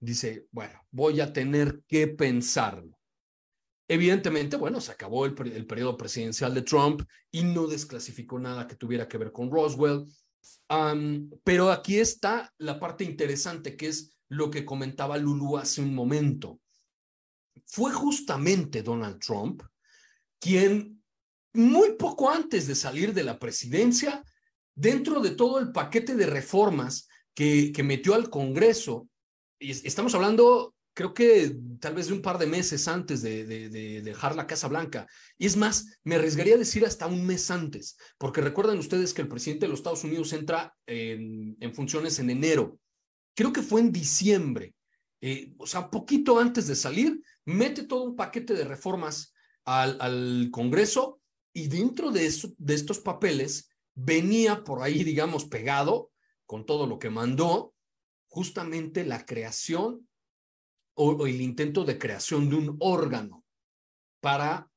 dice, 0.00 0.46
bueno, 0.50 0.80
voy 0.90 1.20
a 1.20 1.32
tener 1.32 1.82
que 1.86 2.08
pensarlo. 2.08 2.96
Evidentemente, 3.88 4.56
bueno, 4.56 4.80
se 4.80 4.92
acabó 4.92 5.26
el, 5.26 5.34
periodo 5.34 5.96
presidencial 5.96 6.52
de 6.54 6.62
Trump 6.62 7.02
y 7.30 7.44
no 7.44 7.66
desclasificó 7.68 8.38
nada 8.38 8.66
que 8.66 8.74
tuviera 8.74 9.06
que 9.06 9.18
ver 9.18 9.30
con 9.30 9.50
Roswell. 9.50 10.06
pero 11.44 11.70
aquí 11.70 11.98
está 11.98 12.52
la 12.58 12.80
parte 12.80 13.04
interesante, 13.04 13.76
que 13.76 13.88
es 13.88 14.18
lo 14.28 14.50
que 14.50 14.64
comentaba 14.64 15.16
Lulu 15.18 15.56
hace 15.56 15.80
un 15.80 15.94
momento. 15.94 16.60
Fue 17.64 17.92
justamente 17.92 18.82
Donald 18.82 19.20
Trump 19.20 19.62
quien, 20.40 21.02
muy 21.54 21.92
poco 21.94 22.28
antes 22.28 22.66
de 22.66 22.74
salir 22.74 23.14
de 23.14 23.24
la 23.24 23.38
presidencia, 23.38 24.22
dentro 24.74 25.20
de 25.20 25.30
todo 25.30 25.58
el 25.58 25.72
paquete 25.72 26.14
de 26.14 26.26
reformas 26.26 27.08
que, 27.34 27.72
que 27.72 27.82
metió 27.82 28.14
al 28.14 28.28
Congreso, 28.28 29.08
estamos 29.58 30.14
hablando 30.14 30.74
creo 30.96 31.12
que 31.12 31.54
tal 31.78 31.94
vez 31.94 32.06
de 32.06 32.14
un 32.14 32.22
par 32.22 32.38
de 32.38 32.46
meses 32.46 32.88
antes 32.88 33.20
de, 33.20 33.44
de, 33.44 34.00
dejar 34.00 34.34
la 34.34 34.46
Casa 34.46 34.66
Blanca. 34.66 35.06
Y 35.36 35.44
es 35.44 35.54
más, 35.54 36.00
me 36.04 36.14
arriesgaría 36.14 36.54
a 36.54 36.58
decir 36.58 36.86
hasta 36.86 37.06
un 37.06 37.26
mes 37.26 37.50
antes, 37.50 37.98
porque 38.16 38.40
recuerdan 38.40 38.78
ustedes 38.78 39.12
que 39.12 39.20
el 39.20 39.28
presidente 39.28 39.66
de 39.66 39.70
los 39.70 39.80
Estados 39.80 40.04
Unidos 40.04 40.32
entra 40.32 40.74
en, 40.86 41.54
funciones 41.74 42.18
en 42.18 42.30
enero. 42.30 42.78
Creo 43.34 43.52
que 43.52 43.60
fue 43.60 43.82
en 43.82 43.92
diciembre, 43.92 44.74
eh, 45.20 45.52
o 45.58 45.66
sea, 45.66 45.90
poquito 45.90 46.38
antes 46.38 46.66
de 46.66 46.74
salir, 46.74 47.20
mete 47.44 47.82
todo 47.82 48.04
un 48.04 48.16
paquete 48.16 48.54
de 48.54 48.64
reformas 48.64 49.34
al, 49.66 50.48
Congreso 50.50 51.20
y 51.52 51.68
dentro 51.68 52.10
de, 52.10 52.32
de 52.56 52.74
estos 52.74 53.00
papeles 53.00 53.68
venía 53.94 54.64
por 54.64 54.82
ahí, 54.82 55.04
digamos, 55.04 55.44
pegado 55.44 56.10
con 56.46 56.64
todo 56.64 56.86
lo 56.86 56.98
que 56.98 57.10
mandó, 57.10 57.74
justamente 58.36 59.02
la 59.06 59.24
creación 59.24 60.06
o, 60.92 61.26
el 61.26 61.40
intento 61.40 61.86
de 61.86 61.98
creación 61.98 62.50
de 62.50 62.56
un 62.56 62.76
órgano 62.80 63.46
para 64.20 64.70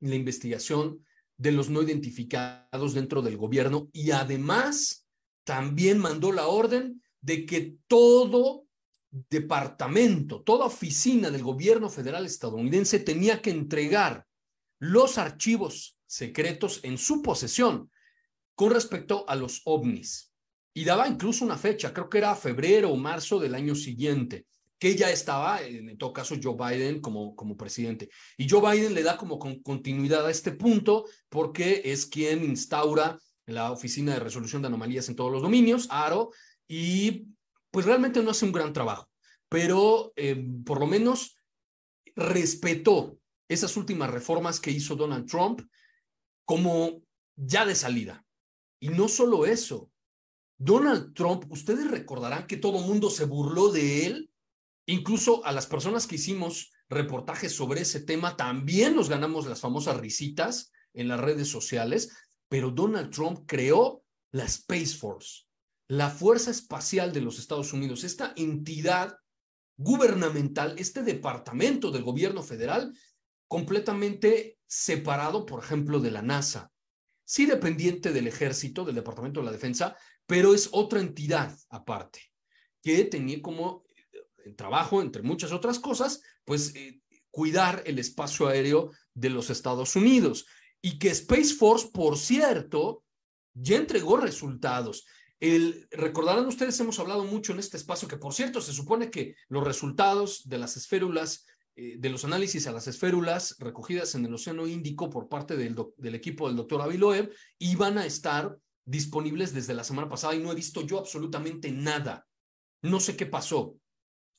la 0.00 0.16
investigación 0.16 1.06
de 1.36 1.52
los 1.52 1.70
no 1.70 1.82
identificados 1.82 2.92
dentro 2.92 3.22
del 3.22 3.36
gobierno 3.36 3.88
y 3.92 4.10
además 4.10 5.06
también 5.44 5.98
mandó 5.98 6.32
la 6.32 6.48
orden 6.48 7.00
de 7.20 7.46
que 7.46 7.76
todo 7.86 8.66
departamento, 9.08 10.42
toda 10.42 10.66
oficina 10.66 11.30
del 11.30 11.44
gobierno 11.44 11.90
federal 11.90 12.26
estadounidense 12.26 12.98
tenía 12.98 13.40
que 13.40 13.50
entregar 13.50 14.26
los 14.80 15.16
archivos 15.16 15.96
secretos 16.06 16.80
en 16.82 16.98
su 16.98 17.22
posesión 17.22 17.88
con 18.56 18.72
respecto 18.72 19.24
a 19.28 19.36
los 19.36 19.62
ovnis. 19.64 20.29
Y 20.72 20.84
daba 20.84 21.08
incluso 21.08 21.44
una 21.44 21.58
fecha, 21.58 21.92
creo 21.92 22.08
que 22.08 22.18
era 22.18 22.34
febrero 22.34 22.90
o 22.90 22.96
marzo 22.96 23.38
del 23.38 23.54
año 23.54 23.74
siguiente 23.74 24.46
que 24.80 24.96
ya 24.96 25.10
estaba, 25.10 25.60
en 25.62 25.98
todo 25.98 26.10
caso, 26.10 26.36
Joe 26.42 26.56
Biden 26.56 27.02
como, 27.02 27.36
como 27.36 27.54
presidente. 27.54 28.08
Y 28.38 28.48
Joe 28.48 28.62
Biden 28.62 28.94
le 28.94 29.02
da 29.02 29.18
como 29.18 29.38
continuidad 29.38 30.26
a 30.26 30.30
este 30.30 30.52
punto 30.52 31.04
porque 31.28 31.82
es 31.84 32.06
quien 32.06 32.42
instaura 32.42 33.18
la 33.44 33.72
Oficina 33.72 34.14
de 34.14 34.20
Resolución 34.20 34.62
de 34.62 34.68
Anomalías 34.68 35.08
en 35.10 35.16
todos 35.16 35.30
los 35.30 35.42
dominios, 35.42 35.86
ARO, 35.90 36.30
y 36.66 37.26
pues 37.70 37.84
realmente 37.84 38.22
no 38.22 38.30
hace 38.30 38.46
un 38.46 38.52
gran 38.52 38.72
trabajo, 38.72 39.10
pero 39.50 40.14
eh, 40.16 40.42
por 40.64 40.80
lo 40.80 40.86
menos 40.86 41.36
respetó 42.16 43.18
esas 43.48 43.76
últimas 43.76 44.10
reformas 44.10 44.60
que 44.60 44.70
hizo 44.70 44.96
Donald 44.96 45.28
Trump 45.28 45.60
como 46.46 47.02
ya 47.36 47.66
de 47.66 47.74
salida. 47.74 48.24
Y 48.80 48.88
no 48.88 49.08
solo 49.08 49.44
eso, 49.44 49.89
Donald 50.62 51.14
Trump, 51.14 51.50
ustedes 51.50 51.90
recordarán 51.90 52.46
que 52.46 52.56
todo 52.56 52.80
mundo 52.80 53.10
se 53.10 53.24
burló 53.24 53.72
de 53.72 54.06
él 54.06 54.30
Incluso 54.90 55.44
a 55.44 55.52
las 55.52 55.68
personas 55.68 56.08
que 56.08 56.16
hicimos 56.16 56.72
reportajes 56.88 57.52
sobre 57.52 57.82
ese 57.82 58.00
tema, 58.00 58.36
también 58.36 58.96
nos 58.96 59.08
ganamos 59.08 59.46
las 59.46 59.60
famosas 59.60 59.96
risitas 59.98 60.72
en 60.94 61.06
las 61.06 61.20
redes 61.20 61.46
sociales, 61.46 62.10
pero 62.48 62.72
Donald 62.72 63.10
Trump 63.10 63.44
creó 63.46 64.02
la 64.32 64.42
Space 64.46 64.96
Force, 64.96 65.44
la 65.86 66.10
Fuerza 66.10 66.50
Espacial 66.50 67.12
de 67.12 67.20
los 67.20 67.38
Estados 67.38 67.72
Unidos, 67.72 68.02
esta 68.02 68.32
entidad 68.34 69.16
gubernamental, 69.76 70.74
este 70.76 71.04
departamento 71.04 71.92
del 71.92 72.02
gobierno 72.02 72.42
federal, 72.42 72.92
completamente 73.46 74.58
separado, 74.66 75.46
por 75.46 75.62
ejemplo, 75.62 76.00
de 76.00 76.10
la 76.10 76.22
NASA. 76.22 76.72
Sí 77.30 77.46
dependiente 77.46 78.12
del 78.12 78.26
ejército, 78.26 78.84
del 78.84 78.96
Departamento 78.96 79.38
de 79.38 79.46
la 79.46 79.52
Defensa, 79.52 79.96
pero 80.26 80.52
es 80.52 80.68
otra 80.72 80.98
entidad 80.98 81.56
aparte, 81.68 82.20
que 82.82 83.04
tenía 83.04 83.40
como 83.40 83.84
en 84.44 84.56
trabajo, 84.56 85.00
entre 85.00 85.22
muchas 85.22 85.52
otras 85.52 85.78
cosas, 85.78 86.22
pues 86.44 86.74
eh, 86.74 87.00
cuidar 87.30 87.84
el 87.86 88.00
espacio 88.00 88.48
aéreo 88.48 88.90
de 89.14 89.30
los 89.30 89.48
Estados 89.48 89.94
Unidos. 89.94 90.44
Y 90.82 90.98
que 90.98 91.10
Space 91.10 91.54
Force, 91.54 91.90
por 91.94 92.18
cierto, 92.18 93.04
ya 93.54 93.76
entregó 93.76 94.16
resultados. 94.16 95.06
Recordarán 95.92 96.46
ustedes, 96.46 96.80
hemos 96.80 96.98
hablado 96.98 97.22
mucho 97.22 97.52
en 97.52 97.60
este 97.60 97.76
espacio 97.76 98.08
que, 98.08 98.16
por 98.16 98.34
cierto, 98.34 98.60
se 98.60 98.72
supone 98.72 99.08
que 99.08 99.36
los 99.48 99.62
resultados 99.62 100.48
de 100.48 100.58
las 100.58 100.76
esférulas, 100.76 101.46
eh, 101.82 101.96
de 101.98 102.10
los 102.10 102.26
análisis 102.26 102.66
a 102.66 102.72
las 102.72 102.86
esférulas 102.88 103.56
recogidas 103.58 104.14
en 104.14 104.26
el 104.26 104.34
Océano 104.34 104.66
Índico 104.66 105.08
por 105.08 105.30
parte 105.30 105.56
del, 105.56 106.14
equipo 106.14 106.46
del 106.46 106.56
doctor 106.58 106.82
Aviloev 106.82 107.32
iban 107.58 107.96
a 107.96 108.04
estar 108.04 108.54
disponibles 108.84 109.54
desde 109.54 109.72
la 109.72 109.82
semana 109.82 110.06
pasada 110.06 110.34
y 110.34 110.40
no 110.40 110.52
he 110.52 110.54
visto 110.54 110.82
yo 110.82 110.98
absolutamente 110.98 111.70
nada. 111.70 112.26
No 112.82 113.00
sé 113.00 113.16
qué 113.16 113.24
pasó. 113.24 113.76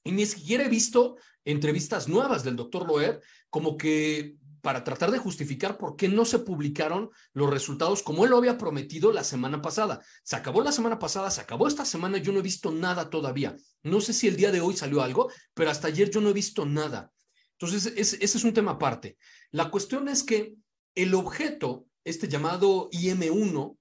Y 0.04 0.12
ni 0.12 0.28
siquiera 0.28 0.66
he 0.66 0.70
visto 0.70 1.16
entrevistas 1.44 2.08
nuevas 2.08 2.44
del 2.44 2.56
doctor 2.56 2.86
Loeb 2.86 3.20
como 3.50 3.76
que 3.76 4.36
para 4.62 4.84
tratar 4.84 5.10
de 5.10 5.18
justificar 5.18 5.80
por 5.80 5.96
qué 5.96 6.10
no 6.10 6.26
se 6.26 6.38
publicaron 6.38 7.10
los 7.34 7.50
resultados 7.50 8.04
como 8.04 8.24
él 8.24 8.30
lo 8.30 8.38
había 8.38 8.60
prometido 8.60 9.12
la 9.12 9.24
semana 9.24 9.64
pasada. 9.64 10.00
Se 10.22 10.36
acabó 10.36 10.62
la 10.62 10.72
semana 10.72 11.00
pasada, 11.00 11.32
se 11.32 11.42
acabó 11.42 11.68
esta 11.68 11.86
semana, 11.86 12.20
yo 12.20 12.34
no 12.34 12.38
he 12.38 12.44
visto 12.44 12.72
nada 12.72 13.10
todavía. 13.10 13.56
No 13.82 14.00
sé 14.00 14.14
si 14.14 14.28
el 14.28 14.36
día 14.36 14.52
de 14.52 14.62
hoy 14.62 14.78
salió 14.78 15.02
algo, 15.02 15.32
pero 15.56 15.72
hasta 15.72 15.88
ayer 15.88 16.12
yo 16.12 16.22
no 16.22 16.30
he 16.30 16.34
visto 16.34 16.68
nada. 16.68 17.12
Entonces, 17.62 17.93
ese 17.95 18.38
es 18.38 18.43
un 18.43 18.54
tema 18.54 18.71
aparte. 18.71 19.17
La 19.52 19.69
cuestión 19.69 20.08
es 20.10 20.24
que 20.24 20.56
el 20.95 21.13
objeto, 21.13 21.86
este 22.04 22.28
llamado 22.28 22.89
IM-1, 22.91 23.78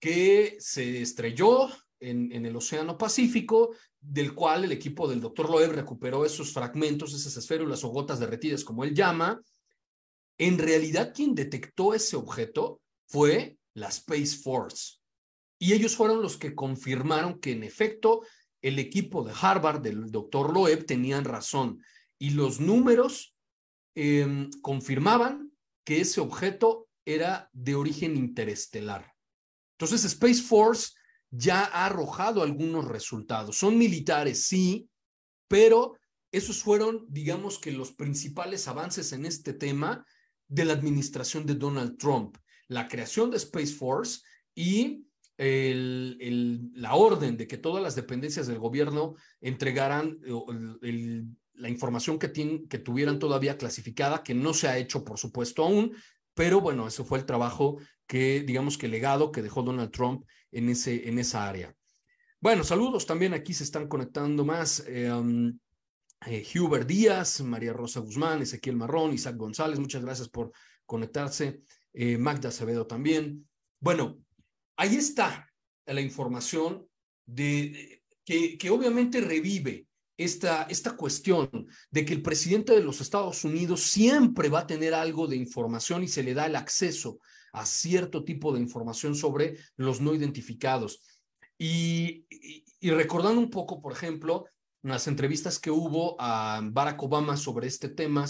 que 0.00 0.56
se 0.58 1.00
estrelló 1.00 1.68
en, 2.00 2.44
el 2.44 2.56
Océano 2.56 2.98
Pacífico, 2.98 3.74
del 4.00 4.34
cual 4.34 4.64
el 4.64 4.72
equipo 4.72 5.08
del 5.08 5.20
doctor 5.20 5.48
Loeb 5.48 5.72
recuperó 5.72 6.24
esos 6.24 6.52
fragmentos, 6.52 7.14
esas 7.14 7.36
esférulas 7.36 7.84
o 7.84 7.88
gotas 7.88 8.18
derretidas, 8.18 8.64
como 8.64 8.82
él 8.82 8.94
llama. 8.94 9.40
En 10.36 10.58
realidad, 10.58 11.12
quien 11.14 11.34
detectó 11.34 11.94
ese 11.94 12.16
objeto 12.16 12.80
fue 13.06 13.56
la 13.74 13.88
Space 13.88 14.38
Force. 14.42 14.98
Y 15.58 15.72
ellos 15.72 15.94
fueron 15.94 16.20
los 16.20 16.36
que 16.36 16.54
confirmaron 16.54 17.38
que, 17.38 17.52
en 17.52 17.62
efecto, 17.62 18.22
el 18.60 18.78
equipo 18.80 19.22
de 19.22 19.32
Harvard, 19.40 19.80
del 19.80 20.10
doctor 20.10 20.52
Loeb, 20.52 20.84
tenían 20.84 21.24
razón. 21.24 21.80
Y 22.24 22.30
los 22.30 22.58
números 22.58 23.36
em, 23.94 24.48
confirmaban 24.62 25.52
que 25.84 26.00
ese 26.00 26.22
objeto 26.22 26.88
era 27.04 27.50
de 27.52 27.74
origen 27.74 28.16
interestelar. 28.16 29.12
Entonces, 29.72 30.06
Space 30.06 30.40
Force 30.40 30.94
ya 31.30 31.64
ha 31.66 31.84
arrojado 31.84 32.42
algunos 32.42 32.86
resultados. 32.86 33.58
Son 33.58 33.76
militares, 33.76 34.46
sí, 34.46 34.88
pero 35.48 35.98
esos 36.32 36.62
fueron, 36.62 37.04
digamos 37.10 37.58
que, 37.58 37.72
los 37.72 37.92
principales 37.92 38.68
avances 38.68 39.12
en 39.12 39.26
este 39.26 39.52
tema 39.52 40.06
de 40.48 40.64
la 40.64 40.72
administración 40.72 41.44
de 41.44 41.56
Donald 41.56 41.98
Trump. 41.98 42.38
La 42.68 42.88
creación 42.88 43.30
de 43.30 43.36
Space 43.36 43.74
Force 43.74 44.22
y 44.54 45.04
la 45.36 46.94
orden 46.94 47.36
de 47.36 47.46
que 47.46 47.58
todas 47.58 47.82
las 47.82 47.94
dependencias 47.94 48.46
del 48.46 48.58
gobierno 48.58 49.14
entregaran 49.42 50.18
la 51.54 51.68
información 51.68 52.18
que, 52.18 52.32
que 52.68 52.78
tuvieran 52.78 53.18
todavía 53.18 53.56
clasificada, 53.56 54.22
que 54.22 54.34
no 54.34 54.54
se 54.54 54.68
ha 54.68 54.78
hecho, 54.78 55.04
por 55.04 55.18
supuesto, 55.18 55.64
aún, 55.64 55.94
pero 56.34 56.60
bueno, 56.60 56.86
eso 56.86 57.04
fue 57.04 57.18
el 57.18 57.26
trabajo 57.26 57.78
que, 58.06 58.42
digamos 58.42 58.76
que 58.76 58.88
legado 58.88 59.30
que 59.30 59.42
dejó 59.42 59.62
Donald 59.62 59.90
Trump 59.90 60.24
en, 60.50 60.68
ese, 60.68 61.08
en 61.08 61.18
esa 61.18 61.48
área. 61.48 61.74
Bueno, 62.40 62.64
saludos 62.64 63.06
también 63.06 63.32
aquí 63.32 63.54
se 63.54 63.64
están 63.64 63.88
conectando 63.88 64.44
más. 64.44 64.84
Eh, 64.86 65.10
um, 65.10 65.58
eh, 66.26 66.44
Hubert 66.54 66.86
Díaz, 66.86 67.40
María 67.40 67.72
Rosa 67.72 68.00
Guzmán, 68.00 68.42
Ezequiel 68.42 68.76
Marrón, 68.76 69.14
Isaac 69.14 69.36
González, 69.36 69.78
muchas 69.78 70.02
gracias 70.02 70.28
por 70.28 70.52
conectarse. 70.84 71.62
Eh, 71.92 72.18
Magda 72.18 72.48
Acevedo 72.48 72.86
también. 72.86 73.48
Bueno, 73.80 74.18
ahí 74.76 74.96
está 74.96 75.48
la 75.86 76.00
información 76.00 76.86
de, 77.24 78.02
que, 78.24 78.58
que 78.58 78.70
obviamente 78.70 79.20
revive 79.20 79.86
esta, 80.16 80.64
esta 80.64 80.96
cuestión 80.96 81.66
de 81.90 82.04
que 82.04 82.14
el 82.14 82.22
presidente 82.22 82.72
de 82.72 82.82
los 82.82 83.00
Estados 83.00 83.44
Unidos 83.44 83.82
siempre 83.82 84.48
va 84.48 84.60
a 84.60 84.66
tener 84.66 84.94
algo 84.94 85.26
de 85.26 85.36
información 85.36 86.02
y 86.02 86.08
se 86.08 86.22
le 86.22 86.34
da 86.34 86.46
el 86.46 86.56
acceso 86.56 87.18
a 87.52 87.64
cierto 87.66 88.24
tipo 88.24 88.52
de 88.52 88.60
información 88.60 89.14
sobre 89.14 89.58
los 89.76 90.00
no 90.00 90.14
identificados. 90.14 91.00
Y, 91.58 92.26
recordando 92.82 93.40
un 93.40 93.50
poco, 93.50 93.80
por 93.80 93.92
ejemplo, 93.92 94.46
las 94.82 95.06
entrevistas 95.06 95.58
que 95.58 95.70
hubo 95.70 96.16
a 96.18 96.60
Barack 96.62 97.02
Obama 97.02 97.36
sobre 97.36 97.68
este 97.68 97.88
tema, 97.88 98.26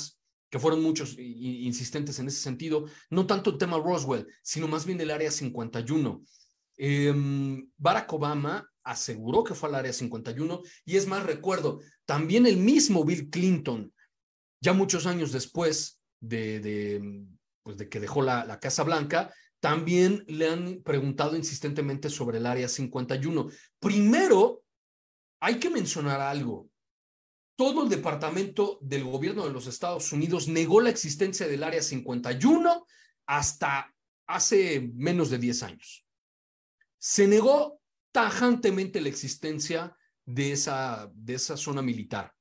que 0.50 0.58
fueron 0.58 0.82
muchos 0.82 1.16
insistentes 1.18 2.18
en 2.18 2.28
ese 2.28 2.40
sentido, 2.40 2.84
no 3.10 3.26
tanto 3.26 3.50
el 3.50 3.58
tema 3.58 3.78
Roswell, 3.78 4.26
sino 4.42 4.68
más 4.68 4.84
bien 4.86 5.00
el 5.00 5.10
Área 5.10 5.30
51. 5.30 6.22
Em, 6.76 7.68
Barack 7.76 8.12
Obama 8.12 8.68
aseguró 8.84 9.42
que 9.42 9.54
fue 9.54 9.68
al 9.70 9.76
Área 9.76 9.92
51 9.92 10.62
y 10.84 10.96
es 10.96 11.06
más, 11.06 11.24
recuerdo, 11.24 11.80
también 12.04 12.46
el 12.46 12.58
mismo 12.58 13.04
Bill 13.04 13.30
Clinton, 13.30 13.92
ya 14.60 14.72
muchos 14.72 15.06
años 15.06 15.32
después 15.32 16.00
de, 16.20 17.26
pues 17.62 17.76
de 17.76 17.88
que 17.88 18.00
dejó 18.00 18.22
la, 18.22 18.44
la 18.44 18.60
Casa 18.60 18.82
Blanca, 18.84 19.34
también 19.60 20.24
le 20.28 20.48
han 20.48 20.82
preguntado 20.82 21.36
insistentemente 21.36 22.10
sobre 22.10 22.36
el 22.36 22.46
Área 22.46 22.68
51. 22.68 23.48
Primero, 23.80 24.62
hay 25.40 25.58
que 25.58 25.70
mencionar 25.70 26.20
algo. 26.20 26.68
todo 27.56 27.84
el 27.84 27.88
departamento 27.88 28.78
del 28.82 29.04
gobierno 29.04 29.46
de 29.46 29.52
los 29.52 29.66
Estados 29.66 30.12
Unidos 30.12 30.48
negó 30.48 30.80
la 30.80 30.90
existencia 30.90 31.46
del 31.46 31.62
Área 31.62 31.82
51 31.82 32.86
hasta 33.26 33.94
hace 34.26 34.90
menos 34.94 35.30
de 35.30 35.38
10 35.38 35.62
años. 35.62 36.04
Se 36.98 37.28
negó 37.28 37.80
tajantemente 38.14 39.00
la 39.00 39.09
existencia 39.09 39.96
de 40.24 40.53
esa, 40.53 41.11
de 41.16 41.35
esa 41.35 41.57
zona 41.57 41.83
militar. 41.83 42.33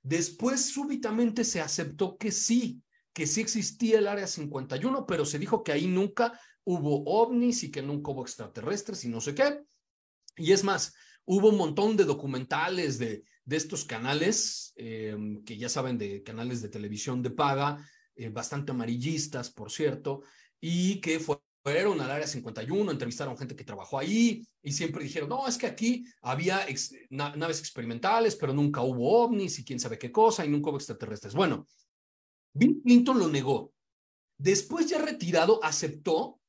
Después 0.00 0.64
súbitamente 0.72 1.42
se 1.42 1.60
aceptó 1.60 2.16
que 2.16 2.30
sí, 2.30 2.80
que 3.12 3.26
sí 3.26 3.40
existía 3.40 3.98
el 3.98 4.06
Área 4.06 4.28
51, 4.28 5.04
pero 5.04 5.24
se 5.24 5.40
dijo 5.40 5.64
que 5.64 5.72
ahí 5.72 5.88
nunca 5.88 6.38
hubo 6.62 7.02
ovnis 7.04 7.64
y 7.64 7.72
que 7.72 7.82
nunca 7.82 8.12
hubo 8.12 8.22
extraterrestres 8.22 9.04
y 9.04 9.08
no 9.08 9.20
sé 9.20 9.34
qué. 9.34 9.64
Y 10.36 10.52
es 10.52 10.62
más, 10.62 10.94
hubo 11.24 11.48
un 11.48 11.56
montón 11.56 11.96
de 11.96 12.04
documentales 12.04 13.00
de, 13.00 13.24
de 13.44 13.56
estos 13.56 13.84
canales, 13.84 14.72
eh, 14.76 15.16
que 15.44 15.56
ya 15.58 15.68
saben, 15.68 15.98
de 15.98 16.22
canales 16.22 16.62
de 16.62 16.68
televisión 16.68 17.22
de 17.22 17.30
paga, 17.30 17.84
eh, 18.14 18.28
bastante 18.28 18.70
amarillistas, 18.70 19.50
por 19.50 19.72
cierto, 19.72 20.22
y 20.60 21.00
que 21.00 21.18
fueron 21.18 21.42
al 21.64 22.10
área 22.10 22.26
51, 22.26 22.90
entrevistaron 22.90 23.38
gente 23.38 23.54
que 23.54 23.64
trabajó 23.64 23.98
ahí 23.98 24.44
y 24.62 24.72
siempre 24.72 25.04
dijeron, 25.04 25.28
no, 25.28 25.46
es 25.46 25.56
que 25.56 25.66
aquí 25.66 26.04
había 26.20 26.66
naves 27.10 27.60
experimentales, 27.60 28.36
pero 28.36 28.52
nunca 28.52 28.82
hubo 28.82 29.22
ovnis 29.22 29.58
y 29.58 29.64
quién 29.64 29.78
sabe 29.78 29.98
qué 29.98 30.10
cosa 30.10 30.44
y 30.44 30.48
nunca 30.48 30.70
hubo 30.70 30.78
extraterrestres. 30.78 31.34
Bueno, 31.34 31.66
Bill 32.52 32.80
Clinton 32.82 33.18
lo 33.18 33.28
negó. 33.28 33.72
Después 34.38 34.86
ya 34.86 34.98
retirado, 34.98 35.62
aceptó, 35.62 36.40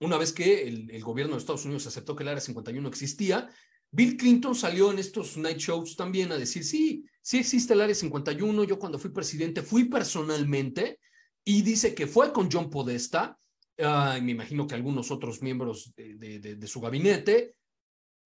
una 0.00 0.16
vez 0.16 0.32
que 0.32 0.68
el, 0.68 0.90
el 0.90 1.02
gobierno 1.02 1.34
de 1.34 1.40
Estados 1.40 1.64
Unidos 1.64 1.86
aceptó 1.86 2.14
que 2.14 2.22
el 2.22 2.28
área 2.28 2.40
51 2.40 2.88
existía, 2.88 3.50
Bill 3.92 4.16
Clinton 4.16 4.54
salió 4.54 4.92
en 4.92 5.00
estos 5.00 5.36
night 5.36 5.58
shows 5.58 5.96
también 5.96 6.30
a 6.30 6.36
decir, 6.36 6.64
sí, 6.64 7.04
sí 7.20 7.38
existe 7.38 7.74
el 7.74 7.80
Área 7.80 7.94
51, 7.94 8.64
yo 8.64 8.78
cuando 8.78 8.98
fui 8.98 9.10
presidente 9.10 9.62
fui 9.62 9.84
personalmente 9.84 11.00
y 11.44 11.62
dice 11.62 11.94
que 11.94 12.06
fue 12.06 12.32
con 12.32 12.48
John 12.50 12.70
Podesta, 12.70 13.36
uh, 13.80 14.22
me 14.22 14.32
imagino 14.32 14.66
que 14.66 14.74
algunos 14.74 15.10
otros 15.10 15.42
miembros 15.42 15.92
de 15.96 16.66
su 16.66 16.80
gabinete, 16.80 17.56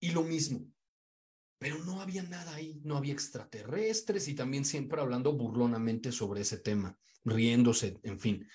y 0.03 0.11
lo 0.11 0.23
mismo. 0.23 0.67
Pero 1.59 1.79
no 1.85 2.01
había 2.01 2.25
nada 2.25 2.55
ahí, 2.55 2.81
no 2.85 2.97
había 2.97 3.13
extraterrestres 3.13 4.27
y 4.29 4.35
también 4.35 4.65
siempre 4.65 5.01
hablando 5.01 5.33
burlonamente 5.33 6.11
sobre 6.11 6.43
ese 6.43 6.59
tema, 6.59 6.99
riéndose, 7.25 8.01
en 8.03 8.19
fin. 8.19 8.47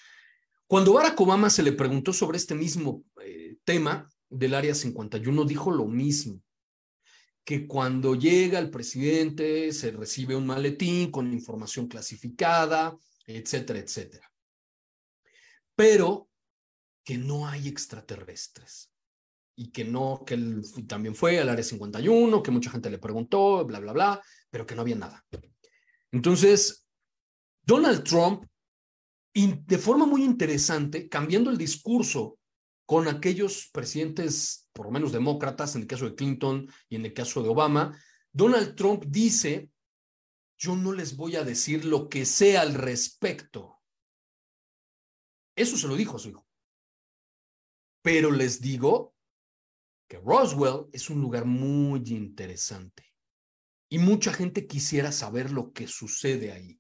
Cuando 0.67 0.91
Barack 0.91 1.19
Obama 1.21 1.49
se 1.49 1.63
le 1.63 1.71
preguntó 1.71 2.11
sobre 2.11 2.37
este 2.37 2.53
mismo 2.53 3.05
eh, 3.23 3.55
tema 3.63 4.11
del 4.29 4.53
Área 4.53 4.75
51, 4.75 5.45
dijo 5.45 5.71
lo 5.71 5.85
mismo 5.85 6.43
que 7.45 7.65
cuando 7.65 8.13
llega 8.13 8.59
el 8.59 8.69
presidente 8.69 9.71
se 9.71 9.91
recibe 9.91 10.35
un 10.35 10.45
maletín 10.45 11.09
con 11.09 11.31
información 11.31 11.87
clasificada, 11.87 12.97
etcétera, 13.25 13.79
etcétera. 13.79 14.29
Pero 15.73 16.27
que 17.07 17.17
no 17.17 17.47
hay 17.47 17.69
extraterrestres 17.69 18.91
y 19.55 19.71
que 19.71 19.85
no, 19.85 20.25
que 20.27 20.33
él 20.33 20.61
también 20.89 21.15
fue 21.15 21.39
al 21.39 21.47
área 21.47 21.63
51, 21.63 22.43
que 22.43 22.51
mucha 22.51 22.69
gente 22.69 22.89
le 22.89 22.97
preguntó, 22.97 23.65
bla, 23.65 23.79
bla, 23.79 23.93
bla, 23.93 24.21
pero 24.49 24.65
que 24.65 24.75
no 24.75 24.81
había 24.81 24.97
nada. 24.97 25.25
Entonces, 26.11 26.85
Donald 27.63 28.03
Trump, 28.03 28.43
de 29.33 29.77
forma 29.77 30.05
muy 30.05 30.21
interesante, 30.21 31.07
cambiando 31.07 31.49
el 31.49 31.57
discurso 31.57 32.39
con 32.85 33.07
aquellos 33.07 33.69
presidentes, 33.71 34.67
por 34.73 34.87
lo 34.87 34.91
menos 34.91 35.13
demócratas, 35.13 35.75
en 35.75 35.83
el 35.83 35.87
caso 35.87 36.09
de 36.09 36.15
Clinton 36.15 36.69
y 36.89 36.97
en 36.97 37.05
el 37.05 37.13
caso 37.13 37.41
de 37.41 37.47
Obama, 37.47 37.97
Donald 38.33 38.75
Trump 38.75 39.05
dice, 39.07 39.69
yo 40.57 40.75
no 40.75 40.91
les 40.91 41.15
voy 41.15 41.37
a 41.37 41.45
decir 41.45 41.85
lo 41.85 42.09
que 42.09 42.25
sé 42.25 42.57
al 42.57 42.73
respecto. 42.73 43.79
Eso 45.55 45.77
se 45.77 45.87
lo 45.87 45.95
dijo 45.95 46.17
a 46.17 46.19
su 46.19 46.27
hijo. 46.31 46.46
Pero 48.07 48.31
les 48.31 48.61
digo 48.61 49.17
que 50.07 50.17
Roswell 50.17 50.85
es 50.93 51.09
un 51.09 51.19
lugar 51.19 51.43
muy 51.43 52.01
interesante 52.05 53.03
y 53.91 53.99
mucha 53.99 54.31
gente 54.31 54.65
quisiera 54.65 55.11
saber 55.11 55.51
lo 55.51 55.73
que 55.73 55.87
sucede 55.87 56.53
ahí. 56.53 56.79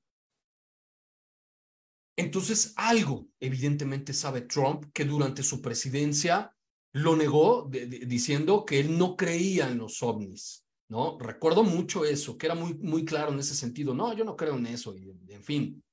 Entonces, 2.17 2.73
algo 2.77 3.27
evidentemente 3.41 4.13
sabe 4.13 4.43
Trump 4.43 4.85
que 4.93 5.03
durante 5.03 5.43
su 5.43 5.61
presidencia 5.61 6.55
lo 6.93 7.17
negó 7.17 7.69
diciendo 7.69 8.63
que 8.63 8.79
él 8.79 8.97
no 8.97 9.17
creía 9.17 9.67
en 9.67 9.79
los 9.79 10.01
ovnis, 10.01 10.65
¿no? 10.87 11.19
Recuerdo 11.19 11.65
mucho 11.65 12.05
eso, 12.05 12.37
que 12.37 12.45
era 12.45 12.55
muy, 12.55 12.73
muy 12.75 13.03
claro 13.03 13.33
en 13.33 13.39
ese 13.39 13.53
sentido. 13.53 13.93
No, 13.93 14.13
yo 14.13 14.23
no 14.23 14.37
creo 14.37 14.55
en 14.55 14.67
eso, 14.67 14.95
y 14.95 15.11
en 15.27 15.43
fin, 15.43 15.83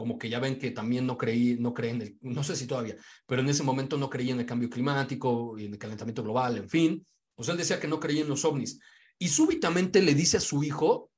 como 0.00 0.18
que 0.18 0.30
ya 0.30 0.40
ven 0.40 0.58
que 0.58 0.70
también 0.70 1.04
no 1.04 1.18
creí, 1.18 1.58
no 1.58 1.74
creen 1.74 1.96
en 1.96 2.02
el, 2.02 2.18
no 2.22 2.42
sé 2.42 2.56
si 2.56 2.66
todavía, 2.66 2.96
pero 3.26 3.42
en 3.42 3.50
ese 3.50 3.62
momento 3.62 3.98
no 3.98 4.08
creía 4.08 4.32
en 4.32 4.40
el 4.40 4.46
cambio 4.46 4.70
climático 4.70 5.58
y 5.58 5.66
en 5.66 5.74
el 5.74 5.78
calentamiento 5.78 6.22
global, 6.22 6.56
en 6.56 6.70
fin. 6.70 7.06
Pues 7.34 7.50
él 7.50 7.58
decía 7.58 7.78
que 7.78 7.86
no 7.86 8.00
creía 8.00 8.22
en 8.22 8.30
los 8.30 8.46
ovnis. 8.46 8.80
Y 9.18 9.28
súbitamente 9.28 10.00
le 10.00 10.14
dice 10.14 10.38
a 10.38 10.40
su 10.40 10.64
hijo, 10.64 11.10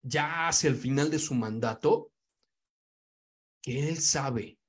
ya 0.00 0.46
hacia 0.46 0.70
el 0.70 0.76
final 0.76 1.10
de 1.10 1.18
su 1.18 1.34
mandato, 1.34 2.12
que 3.60 3.88
él 3.88 3.98
sabe 3.98 4.60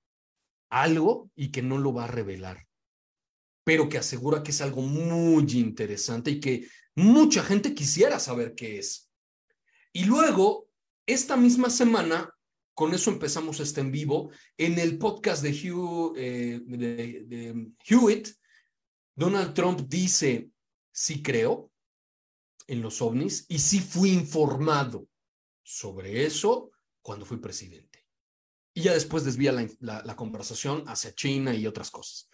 algo 0.71 1.29
y 1.35 1.51
que 1.51 1.61
no 1.61 1.77
lo 1.77 1.93
va 1.93 2.05
a 2.05 2.07
revelar, 2.07 2.67
pero 3.63 3.89
que 3.89 3.99
asegura 3.99 4.41
que 4.41 4.49
es 4.49 4.61
algo 4.61 4.81
muy 4.81 5.45
interesante 5.51 6.31
y 6.31 6.39
que 6.39 6.67
mucha 6.95 7.43
gente 7.43 7.75
quisiera 7.75 8.17
saber 8.17 8.55
qué 8.55 8.79
es. 8.79 9.11
Y 9.93 10.05
luego, 10.05 10.67
esta 11.05 11.37
misma 11.37 11.69
semana, 11.69 12.33
con 12.79 12.93
eso 12.93 13.11
empezamos 13.11 13.59
este 13.59 13.81
en 13.81 13.91
vivo, 13.91 14.31
en 14.57 14.79
el 14.79 14.97
podcast 14.97 15.43
de, 15.43 15.51
Hugh, 15.51 16.13
eh, 16.15 16.61
Hewitt, 17.85 18.29
Donald 19.13 19.53
Trump 19.53 19.81
dice, 19.81 20.49
sí 20.89 21.21
creo 21.21 21.73
en 22.67 22.81
los 22.81 23.01
ovnis 23.01 23.45
y 23.49 23.59
sí 23.59 23.81
fui 23.81 24.11
informado 24.11 25.09
sobre 25.61 26.25
eso 26.25 26.71
cuando 27.01 27.25
fui 27.25 27.35
presidente 27.39 28.07
y 28.73 28.83
ya 28.83 28.93
después 28.93 29.25
desvía 29.25 29.51
la, 29.81 30.15
conversación 30.15 30.85
hacia 30.87 31.13
China 31.13 31.53
y 31.53 31.67
otras 31.67 31.91
cosas. 31.91 32.29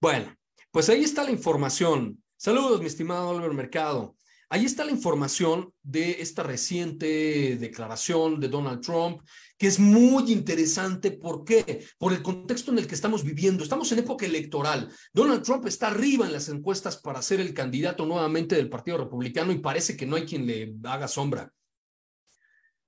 Bueno, 0.00 0.36
pues 0.72 0.88
ahí 0.88 1.04
está 1.04 1.22
la 1.22 1.30
información. 1.30 2.20
Saludos, 2.36 2.80
mi 2.80 2.86
estimado 2.88 3.30
Albert 3.30 3.54
Mercado. 3.54 4.15
Ahí 4.48 4.64
está 4.64 4.84
la 4.84 4.92
información 4.92 5.72
de 5.82 6.22
esta 6.22 6.44
reciente 6.44 7.56
declaración 7.56 8.38
de 8.38 8.48
Donald 8.48 8.80
Trump, 8.80 9.22
que 9.58 9.66
es 9.66 9.80
muy 9.80 10.30
interesante. 10.30 11.10
¿Por 11.10 11.44
qué? 11.44 11.84
Por 11.98 12.12
el 12.12 12.22
contexto 12.22 12.70
en 12.70 12.78
el 12.78 12.86
que 12.86 12.94
estamos 12.94 13.24
viviendo. 13.24 13.64
Estamos 13.64 13.90
en 13.90 13.98
época 13.98 14.24
electoral. 14.24 14.88
Donald 15.12 15.42
Trump 15.42 15.66
está 15.66 15.88
arriba 15.88 16.26
en 16.26 16.32
las 16.32 16.48
encuestas 16.48 16.96
para 16.96 17.22
ser 17.22 17.40
el 17.40 17.52
candidato 17.54 18.06
nuevamente 18.06 18.54
del 18.54 18.68
Partido 18.68 18.98
Republicano 18.98 19.50
y 19.50 19.58
parece 19.58 19.96
que 19.96 20.06
no 20.06 20.14
hay 20.14 20.24
quien 20.24 20.46
le 20.46 20.76
haga 20.84 21.08
sombra. 21.08 21.52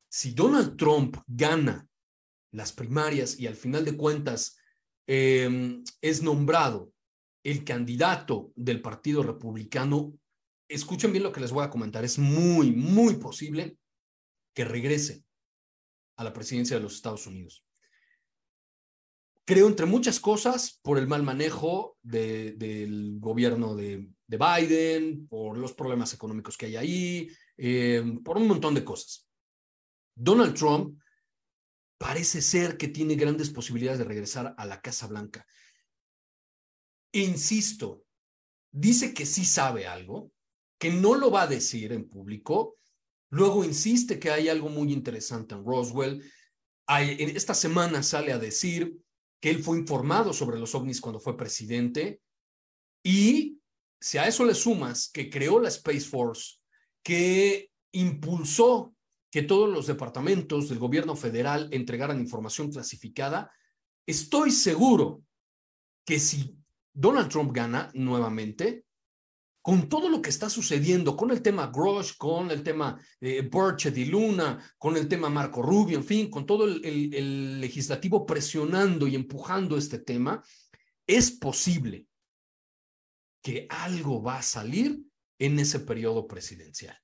Si 0.09 0.35
Donald 0.35 0.77
Trump 0.77 1.17
gana 1.27 1.89
las 2.53 2.73
primarias 2.73 3.39
y 3.39 3.49
al 3.49 3.57
final 3.57 3.85
de 3.85 3.97
cuentas 3.97 4.59
eh, 5.09 5.83
es 6.01 6.23
nombrado 6.23 6.93
el 7.43 7.65
candidato 7.65 8.53
del 8.55 8.81
Partido 8.81 9.25
Republicano, 9.25 10.15
escuchen 10.69 11.13
bien 11.13 11.25
lo 11.25 11.33
que 11.33 11.41
les 11.41 11.53
voy 11.53 11.65
a 11.65 11.71
comentar, 11.71 12.05
es 12.05 12.19
muy, 12.19 12.73
muy 12.73 13.17
posible 13.17 13.79
que 14.55 14.65
regrese 14.65 15.25
a 16.17 16.25
la 16.25 16.33
presidencia 16.33 16.77
de 16.77 16.83
los 16.83 16.95
Estados 16.95 17.27
Unidos. 17.27 17.65
Creo, 19.45 19.67
entre 19.67 19.87
muchas 19.87 20.21
cosas, 20.21 20.79
por 20.83 20.99
el 20.99 21.07
mal 21.07 21.23
manejo 21.23 21.97
de, 22.03 22.53
del 22.53 23.19
gobierno 23.19 23.75
de, 23.75 24.11
de, 24.27 24.37
Biden, 24.37 25.27
por 25.27 25.57
los 25.57 25.73
problemas 25.73 26.13
económicos 26.13 26.59
que 26.59 26.67
hay 26.67 26.77
ahí, 26.77 27.31
eh, 27.57 28.05
por 28.23 28.37
un 28.37 28.47
montón 28.47 28.75
de 28.75 28.85
cosas. 28.85 29.27
Donald 30.15 30.55
Trump 30.55 31.01
parece 31.97 32.43
ser 32.43 32.77
que 32.77 32.89
tiene 32.89 33.15
grandes 33.15 33.49
posibilidades 33.49 33.99
de 33.99 34.05
regresar 34.05 34.55
a 34.59 34.67
la 34.67 34.83
Casa 34.83 35.07
Blanca. 35.07 35.47
Insisto, 37.13 38.05
dice 38.71 39.15
que 39.15 39.25
sí 39.25 39.47
sabe 39.47 39.87
algo, 39.87 40.31
que 40.79 40.91
no 40.91 41.15
lo 41.15 41.31
va 41.31 41.43
a 41.43 41.47
decir 41.47 41.93
en 41.93 42.09
público, 42.09 42.79
luego 43.31 43.65
insiste 43.65 44.19
que 44.19 44.31
hay 44.31 44.49
algo 44.49 44.69
muy 44.69 44.93
interesante 44.93 45.55
en 45.55 45.65
Roswell. 45.65 46.23
en 46.89 47.37
esta 47.37 47.55
semana 47.55 48.03
sale 48.03 48.33
a 48.33 48.39
decir 48.39 48.97
que 49.41 49.51
él 49.51 49.63
fue 49.63 49.79
informado 49.79 50.33
sobre 50.33 50.59
los 50.59 50.75
ovnis 50.75 51.01
cuando 51.01 51.21
fue 51.21 51.37
presidente 51.37 52.21
y 53.03 53.59
si 54.01 54.19
a 54.19 54.27
eso 54.27 54.45
le 54.45 54.55
sumas 54.55 55.11
que 55.11 55.29
creó 55.29 55.59
la 55.61 55.69
Space 55.69 56.01
Force, 56.01 56.59
que 57.03 57.71
impulsó 57.93 58.95
que 59.31 59.43
todos 59.43 59.69
los 59.69 59.87
departamentos 59.87 60.69
del 60.69 60.79
gobierno 60.79 61.17
federal 61.17 61.69
entregaran 61.73 62.21
información 62.21 62.71
clasificada, 62.71 63.53
estoy 64.07 64.51
seguro 64.51 65.23
que 66.05 66.19
si 66.19 66.57
Donald 66.93 67.29
Trump 67.29 67.53
gana 67.53 67.91
nuevamente, 67.95 68.85
con 69.69 69.87
todo 69.87 70.09
lo 70.09 70.23
que 70.23 70.31
está 70.31 70.49
sucediendo, 70.49 71.15
con 71.15 71.31
el 71.31 71.43
tema 71.43 71.67
Grosh, 71.67 72.17
con 72.17 72.51
el 72.51 72.63
tema 72.63 72.99
eh, 73.21 73.43
Burchett 73.43 73.99
y 73.99 74.07
Luna, 74.07 74.59
con 74.79 74.97
el 74.97 75.07
tema 75.07 75.29
Marco 75.29 75.61
Rubio, 75.61 75.99
en 75.99 76.05
fin, 76.05 76.31
con 76.31 76.47
todo 76.47 76.65
el, 76.65 77.61
legislativo 77.61 78.25
presionando 78.25 79.07
y 79.07 79.15
empujando 79.15 79.77
este 79.77 79.99
tema, 79.99 80.43
es 81.07 81.33
posible 81.33 82.07
que 83.43 83.67
algo 83.69 84.23
va 84.23 84.39
a 84.39 84.43
salir 84.43 85.03
en 85.39 85.59
ese 85.59 85.81
periodo 85.81 86.27
presidencial. 86.27 86.99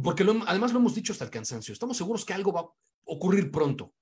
Porque 0.00 0.24
además 0.46 0.72
lo 0.72 0.78
hemos 0.78 0.94
dicho 0.94 1.12
hasta 1.12 1.24
el 1.24 1.32
cansancio, 1.32 1.72
estamos 1.72 1.96
seguros 1.96 2.24
que 2.24 2.32
algo 2.32 2.52
va 2.52 2.60
a 2.60 2.70
ocurrir 3.06 3.50
pronto, 3.50 3.92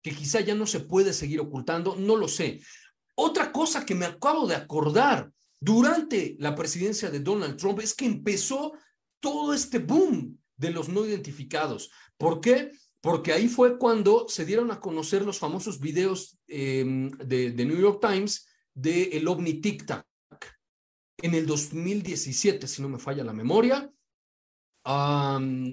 que 0.00 0.14
quizá 0.14 0.42
ya 0.42 0.54
no 0.54 0.64
se 0.64 0.78
puede 0.78 1.12
seguir 1.12 1.40
ocultando, 1.40 1.96
no 1.96 2.14
lo 2.14 2.28
sé. 2.28 2.60
Otra 3.16 3.50
cosa 3.50 3.84
que 3.84 3.96
me 3.96 4.06
acabo 4.06 4.46
de 4.46 4.54
acordar 4.54 5.32
durante 5.64 6.36
la 6.38 6.54
presidencia 6.54 7.10
de 7.10 7.20
Donald 7.20 7.56
Trump 7.56 7.80
es 7.80 7.94
que 7.94 8.04
empezó 8.04 8.74
todo 9.18 9.54
este 9.54 9.78
boom 9.78 10.38
de 10.56 10.70
los 10.70 10.90
no 10.90 11.06
identificados. 11.06 11.90
¿Por 12.18 12.42
qué? 12.42 12.70
Porque 13.00 13.32
ahí 13.32 13.48
fue 13.48 13.78
cuando 13.78 14.28
se 14.28 14.44
dieron 14.44 14.70
a 14.70 14.78
conocer 14.78 15.22
los 15.24 15.38
famosos 15.38 15.80
videos 15.80 16.38
em, 16.46 17.10
de, 17.12 17.52
de, 17.52 17.64
New 17.64 17.78
York 17.78 17.98
Times 18.00 18.46
de 18.74 19.04
el 19.04 19.26
ovni 19.26 19.60
Tic 19.62 19.86
Tac. 19.86 20.04
En 21.22 21.34
el 21.34 21.46
2017, 21.46 22.68
si 22.68 22.82
no 22.82 22.90
me 22.90 22.98
falla 22.98 23.24
la 23.24 23.32
memoria, 23.32 23.90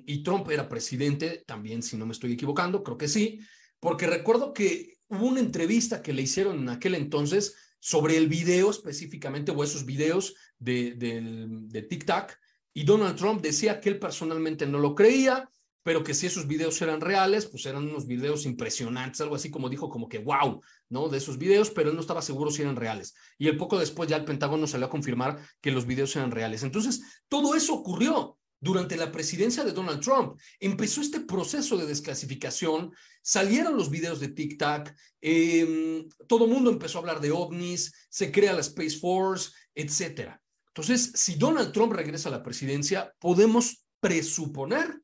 y 0.06 0.24
Trump 0.24 0.50
era 0.50 0.70
presidente, 0.70 1.44
también 1.46 1.84
si 1.84 1.98
no 1.98 2.06
me 2.06 2.14
estoy 2.14 2.32
equivocando, 2.32 2.82
creo 2.82 2.98
que 2.98 3.10
sí, 3.10 3.42
porque 3.82 4.08
recuerdo 4.08 4.54
que 4.54 5.00
hubo 5.10 5.26
una 5.26 5.42
entrevista 5.42 6.02
que 6.02 6.14
le 6.14 6.22
hicieron 6.22 6.60
en 6.60 6.70
aquel 6.70 6.96
entonces 6.96 7.58
sobre 7.82 8.16
el 8.16 8.30
video 8.30 8.70
específicamente, 8.70 9.52
o 9.52 9.62
esos 9.62 9.86
videos 9.86 10.36
de, 10.58 10.94
de, 10.94 11.48
de 11.50 11.82
Tic 11.82 12.06
Tac, 12.06 12.40
y 12.74 12.86
Donald 12.86 13.18
Trump 13.18 13.42
decía 13.42 13.82
que 13.82 13.90
él 13.90 14.00
personalmente 14.00 14.66
no 14.66 14.80
lo 14.80 14.96
creía, 14.96 15.50
pero 15.84 16.04
que 16.04 16.14
si 16.14 16.28
esos 16.28 16.48
videos 16.48 16.82
eran 16.82 17.02
reales, 17.02 17.48
pues 17.48 17.66
eran 17.66 17.84
unos 17.90 18.06
videos 18.06 18.46
impresionantes, 18.46 19.20
algo 19.22 19.36
así 19.36 19.50
como 19.50 19.68
dijo, 19.68 19.90
como 19.90 20.08
que 20.08 20.20
wow, 20.20 20.62
¿no? 20.90 21.10
De 21.10 21.18
esos 21.18 21.38
videos, 21.38 21.72
pero 21.72 21.90
él 21.90 21.96
no 21.96 22.02
estaba 22.02 22.22
seguro 22.22 22.52
si 22.52 22.62
eran 22.62 22.76
reales. 22.76 23.16
Y 23.38 23.48
el 23.48 23.58
poco 23.58 23.80
después 23.80 24.08
ya 24.08 24.18
el 24.18 24.26
Pentágono 24.26 24.68
salió 24.68 24.86
a 24.86 24.92
confirmar 24.92 25.40
que 25.60 25.72
los 25.72 25.88
videos 25.88 26.16
eran 26.16 26.32
reales. 26.32 26.64
Entonces, 26.64 27.02
todo 27.28 27.56
eso 27.56 27.74
ocurrió 27.74 28.38
durante 28.62 28.96
la 28.96 29.12
presidencia 29.12 29.66
de 29.66 29.74
Donald 29.74 30.00
Trump. 30.02 30.40
Empezó 30.60 31.02
este 31.02 31.20
proceso 31.20 31.76
de 31.76 31.88
desclasificación, 31.88 32.94
salieron 33.22 33.76
los 33.76 33.90
videos 33.90 34.20
de 34.20 34.30
TikTok, 34.30 34.90
eh, 35.20 35.60
em, 35.60 36.10
todo 36.28 36.46
el 36.46 36.52
mundo 36.52 36.70
empezó 36.70 37.00
a 37.00 37.02
hablar 37.02 37.20
de 37.20 37.32
ovnis, 37.32 37.92
se 38.10 38.32
crea 38.32 38.54
la 38.54 38.62
Space 38.62 39.00
Force, 39.00 39.52
etc. 39.76 40.40
Entonces, 40.68 41.12
si 41.16 41.36
Donald 41.36 41.74
Trump 41.74 41.92
regresa 41.92 42.30
a 42.30 42.32
la 42.32 42.44
presidencia, 42.44 43.14
podemos 43.20 43.84
presuponer 44.00 45.02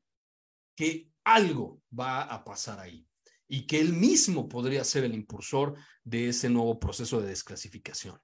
que 0.76 1.10
algo 1.24 1.82
va 1.91 2.22
a 2.24 2.43
pasar 2.43 2.80
ahí 2.80 3.05
y 3.47 3.66
que 3.66 3.80
él 3.80 3.93
mismo 3.93 4.47
podría 4.47 4.84
ser 4.84 5.03
el 5.03 5.16
impulsor 5.16 5.76
de 6.03 6.30
ese 6.30 6.49
nuevo 6.49 6.80
proceso 6.80 7.20
de 7.20 7.30
desclasificación. 7.30 8.20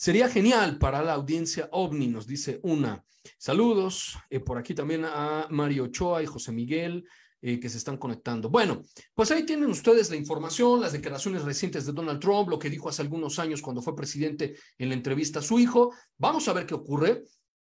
Sería 0.00 0.28
genial 0.28 0.78
para 0.78 1.02
la 1.02 1.14
audiencia 1.14 1.68
ovni, 1.72 2.06
nos 2.06 2.24
dice 2.24 2.60
una. 2.62 3.04
Saludos 3.36 4.16
eh, 4.30 4.38
por 4.38 4.56
aquí 4.56 4.72
también 4.72 5.04
a 5.04 5.48
Mario 5.50 5.86
Ochoa 5.86 6.22
y 6.22 6.26
José 6.26 6.52
Miguel 6.52 7.04
eh, 7.42 7.58
que 7.58 7.68
se 7.68 7.78
están 7.78 7.96
conectando. 7.96 8.48
Bueno, 8.48 8.80
pues 9.12 9.32
ahí 9.32 9.44
tienen 9.44 9.68
ustedes 9.68 10.08
la 10.08 10.14
información, 10.14 10.80
las 10.80 10.92
declaraciones 10.92 11.42
recientes 11.42 11.84
de 11.84 11.92
Donald 11.92 12.20
Trump, 12.20 12.48
lo 12.48 12.60
que 12.60 12.70
dijo 12.70 12.88
hace 12.88 13.02
algunos 13.02 13.40
años 13.40 13.60
cuando 13.60 13.82
fue 13.82 13.96
presidente 13.96 14.54
en 14.78 14.88
la 14.88 14.94
entrevista 14.94 15.40
a 15.40 15.42
su 15.42 15.58
hijo. 15.58 15.92
Vamos 16.16 16.46
a 16.46 16.52
ver 16.52 16.64
qué 16.64 16.74
ocurre. 16.74 17.24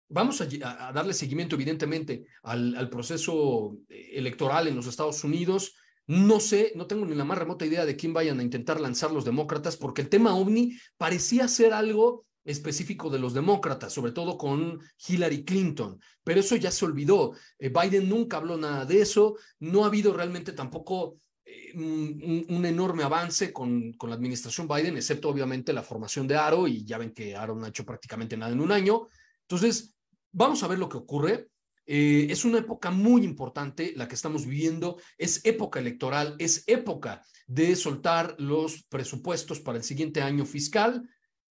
Vamos 0.09 0.41
a, 0.41 0.47
darle 0.93 1.14
seguimiento, 1.14 1.57
evidentemente, 1.57 2.26
al, 2.45 2.89
proceso 2.89 3.76
eh, 3.89 4.11
electoral 4.12 4.68
en 4.68 4.76
los 4.76 4.87
Estados 4.87 5.24
Unidos. 5.24 5.74
No 6.11 6.40
sé, 6.40 6.72
no 6.74 6.88
tengo 6.88 7.06
ni 7.06 7.14
la 7.14 7.24
más 7.24 7.38
remota 7.38 7.64
idea 7.64 7.86
de 7.86 7.94
quién 7.94 8.12
vayan 8.12 8.40
a 8.40 8.42
intentar 8.42 8.80
lanzar 8.80 9.12
los 9.12 9.24
demócratas, 9.24 9.76
porque 9.76 10.02
el 10.02 10.08
tema 10.08 10.34
ovni 10.34 10.76
parecía 10.96 11.46
ser 11.46 11.72
algo 11.72 12.26
específico 12.42 13.11
de 13.11 13.20
los 13.20 13.32
demócratas, 13.32 13.92
sobre 13.92 14.11
todo 14.11 14.36
con 14.36 14.80
Hillary 15.06 15.44
Clinton, 15.44 16.00
pero 16.24 16.40
eso 16.40 16.56
ya 16.56 16.72
se 16.72 16.84
olvidó. 16.84 17.36
Eh, 17.61 17.68
Biden 17.68 18.08
nunca 18.08 18.38
habló 18.38 18.56
nada 18.56 18.84
de 18.84 19.00
eso, 19.00 19.36
no 19.61 19.84
ha 19.84 19.86
habido 19.86 20.12
realmente 20.12 20.50
tampoco 20.50 21.14
eh, 21.44 21.74
un, 21.76 22.64
enorme 22.66 23.04
avance 23.04 23.52
con, 23.52 23.92
con 23.92 24.11
la 24.11 24.16
administración 24.16 24.66
Biden, 24.66 24.96
excepto 24.96 25.28
obviamente 25.28 25.72
la 25.72 25.84
formación 25.84 26.26
de 26.26 26.34
Aro, 26.34 26.66
y 26.66 26.84
ya 26.84 26.98
ven 26.98 27.14
que 27.14 27.36
Aro 27.36 27.54
no 27.54 27.66
ha 27.66 27.68
hecho 27.68 27.86
prácticamente 27.86 28.36
nada 28.36 28.50
en 28.50 28.61
un 28.61 28.72
año. 28.72 29.06
Entonces, 29.42 29.94
vamos 30.32 30.61
a 30.64 30.66
ver 30.66 30.80
lo 30.80 30.88
que 30.88 30.96
ocurre. 30.96 31.50
Eh, 31.87 32.26
es 32.31 32.45
una 32.45 32.59
época 32.59 32.91
muy 32.91 33.24
importante 33.24 33.93
la 33.97 34.07
que 34.07 34.14
estamos 34.14 34.47
viviendo, 34.47 35.01
es 35.18 35.45
época 35.45 35.81
electoral, 35.81 36.37
es 36.39 36.64
época 36.66 37.22
de 37.47 37.74
soltar 37.74 38.37
los 38.39 38.85
presupuestos 38.85 39.61
para 39.61 39.78
el 39.78 39.85
siguiente 39.85 40.22
año 40.22 40.45
fiscal 40.45 41.09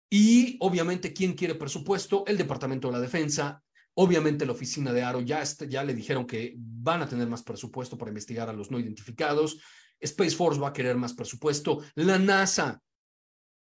y 0.10 0.58
obviamente, 0.60 1.14
¿quién 1.14 1.34
quiere 1.34 1.56
presupuesto? 1.56 2.26
El 2.28 2.38
Departamento 2.38 2.90
de 2.90 2.94
la 2.94 3.00
Defensa, 3.00 3.64
obviamente 3.94 4.46
la 4.46 4.52
oficina 4.52 4.92
de 4.92 5.04
Aro 5.04 5.22
ya, 5.22 5.42
ya 5.44 5.84
le 5.84 5.94
dijeron 5.94 6.28
que 6.28 6.54
van 6.58 7.02
a 7.02 7.08
tener 7.08 7.28
más 7.28 7.44
presupuesto 7.44 7.98
para 7.98 8.12
investigar 8.12 8.50
a 8.50 8.54
los 8.54 8.72
no 8.72 8.80
identificados, 8.80 9.60
Space 10.02 10.36
Force 10.36 10.60
va 10.60 10.70
a 10.70 10.74
querer 10.74 10.98
más 10.98 11.14
presupuesto, 11.14 11.82
la 11.96 12.20
NASA, 12.20 12.82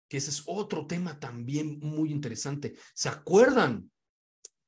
que 0.08 0.18
ese 0.18 0.32
es 0.32 0.44
otro 0.48 0.88
tema 0.88 1.20
también 1.20 1.80
muy 1.80 2.12
interesante. 2.12 2.76
¿Se 2.96 3.10
acuerdan 3.10 3.92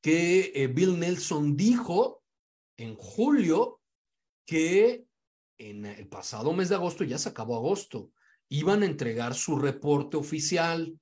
que 0.01 0.51
eh, 0.55 0.67
Bill 0.67 0.99
Nelson 0.99 1.55
dijo 1.55 2.23
en 2.77 2.95
julio 2.95 3.79
que 4.45 5.05
en 5.57 5.85
el 5.85 6.07
pasado 6.07 6.53
mes 6.53 6.69
de 6.69 6.75
agosto, 6.75 7.03
ya 7.03 7.17
se 7.17 7.29
acabó 7.29 7.55
agosto, 7.55 8.11
iban 8.49 8.81
a 8.81 8.87
entregar 8.87 9.35
su 9.35 9.57
reporte 9.57 10.17
oficial 10.17 10.99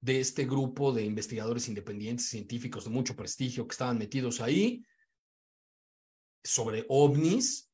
de 0.00 0.20
este 0.20 0.44
grupo 0.44 0.92
de 0.92 1.04
investigadores 1.04 1.68
independientes, 1.68 2.28
científicos 2.28 2.84
de 2.84 2.90
mucho 2.90 3.16
prestigio 3.16 3.66
que 3.66 3.72
estaban 3.72 3.98
metidos 3.98 4.40
ahí 4.40 4.84
sobre 6.44 6.86
ovnis. 6.88 7.70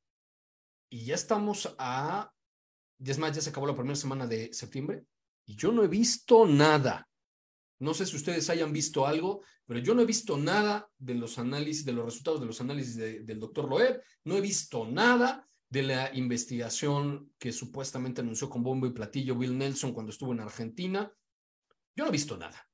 Y 0.91 1.05
ya 1.05 1.15
estamos 1.15 1.75
a, 1.79 2.33
es 2.99 3.19
más, 3.19 3.35
ya 3.35 3.43
se 3.43 3.51
acabó 3.51 3.67
la 3.67 3.75
primera 3.75 3.97
semana 3.97 4.27
de 4.27 4.53
septiembre 4.55 5.05
y 5.47 5.57
yo 5.57 5.73
no 5.73 5.85
he 5.85 5.89
visto 5.89 6.47
nada. 6.47 7.07
No 7.79 7.95
sé 7.95 8.07
si 8.07 8.17
ustedes 8.17 8.49
hayan 8.51 8.73
visto 8.73 9.07
algo, 9.07 9.43
pero 9.67 9.81
yo 9.81 9.95
no 9.95 10.03
he 10.03 10.07
visto 10.07 10.37
nada 10.37 10.89
de 10.99 11.15
los 11.15 11.39
análisis, 11.39 11.85
de 11.85 11.93
los 11.93 12.05
resultados 12.05 12.41
de 12.41 12.47
los 12.47 12.61
análisis 12.61 12.97
del 12.97 13.41
doctor 13.41 13.69
Loeb, 13.69 14.01
no 14.25 14.37
he 14.37 14.41
visto 14.41 14.87
nada 14.87 15.49
de 15.69 15.83
la 15.83 16.15
investigación 16.15 17.33
que 17.39 17.53
supuestamente 17.53 18.21
anunció 18.21 18.49
con 18.49 18.63
bombo 18.63 18.87
y 18.87 18.93
platillo 18.93 19.37
Bill 19.37 19.59
Nelson 19.59 19.93
cuando 19.93 20.13
estuvo 20.13 20.33
en 20.33 20.41
Argentina. 20.41 21.13
Yo 21.97 22.05
no 22.05 22.09
he 22.09 22.13
visto 22.13 22.37
nada. 22.37 22.69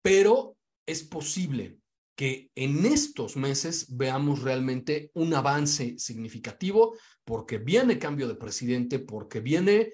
Pero 0.00 0.56
es 0.86 1.02
posible 1.02 1.78
que 2.14 2.50
en 2.54 2.84
estos 2.84 3.36
meses 3.36 3.96
veamos 3.96 4.42
realmente 4.42 5.10
un 5.14 5.34
avance 5.34 5.98
significativo 5.98 6.96
porque 7.24 7.58
viene 7.58 7.98
cambio 7.98 8.26
de 8.26 8.34
presidente, 8.34 8.98
porque 8.98 9.40
viene 9.40 9.92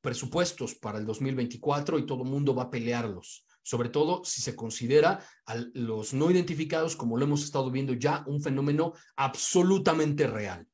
presupuestos 0.00 0.76
para 0.76 0.98
el 0.98 1.06
2024 1.06 1.98
y 1.98 2.06
todo 2.06 2.22
el 2.22 2.30
mundo 2.30 2.54
va 2.54 2.64
a 2.64 2.70
pelearlos, 2.70 3.44
sobre 3.62 3.88
todo 3.88 4.22
si 4.24 4.40
se 4.40 4.54
considera 4.54 5.18
a 5.44 5.56
los 5.74 6.14
no 6.14 6.30
identificados, 6.30 6.94
como 6.94 7.16
lo 7.16 7.24
hemos 7.24 7.42
estado 7.42 7.70
viendo 7.70 7.94
ya, 7.94 8.22
un 8.28 8.40
fenómeno 8.40 8.92
absolutamente 9.16 10.26
real 10.28 10.66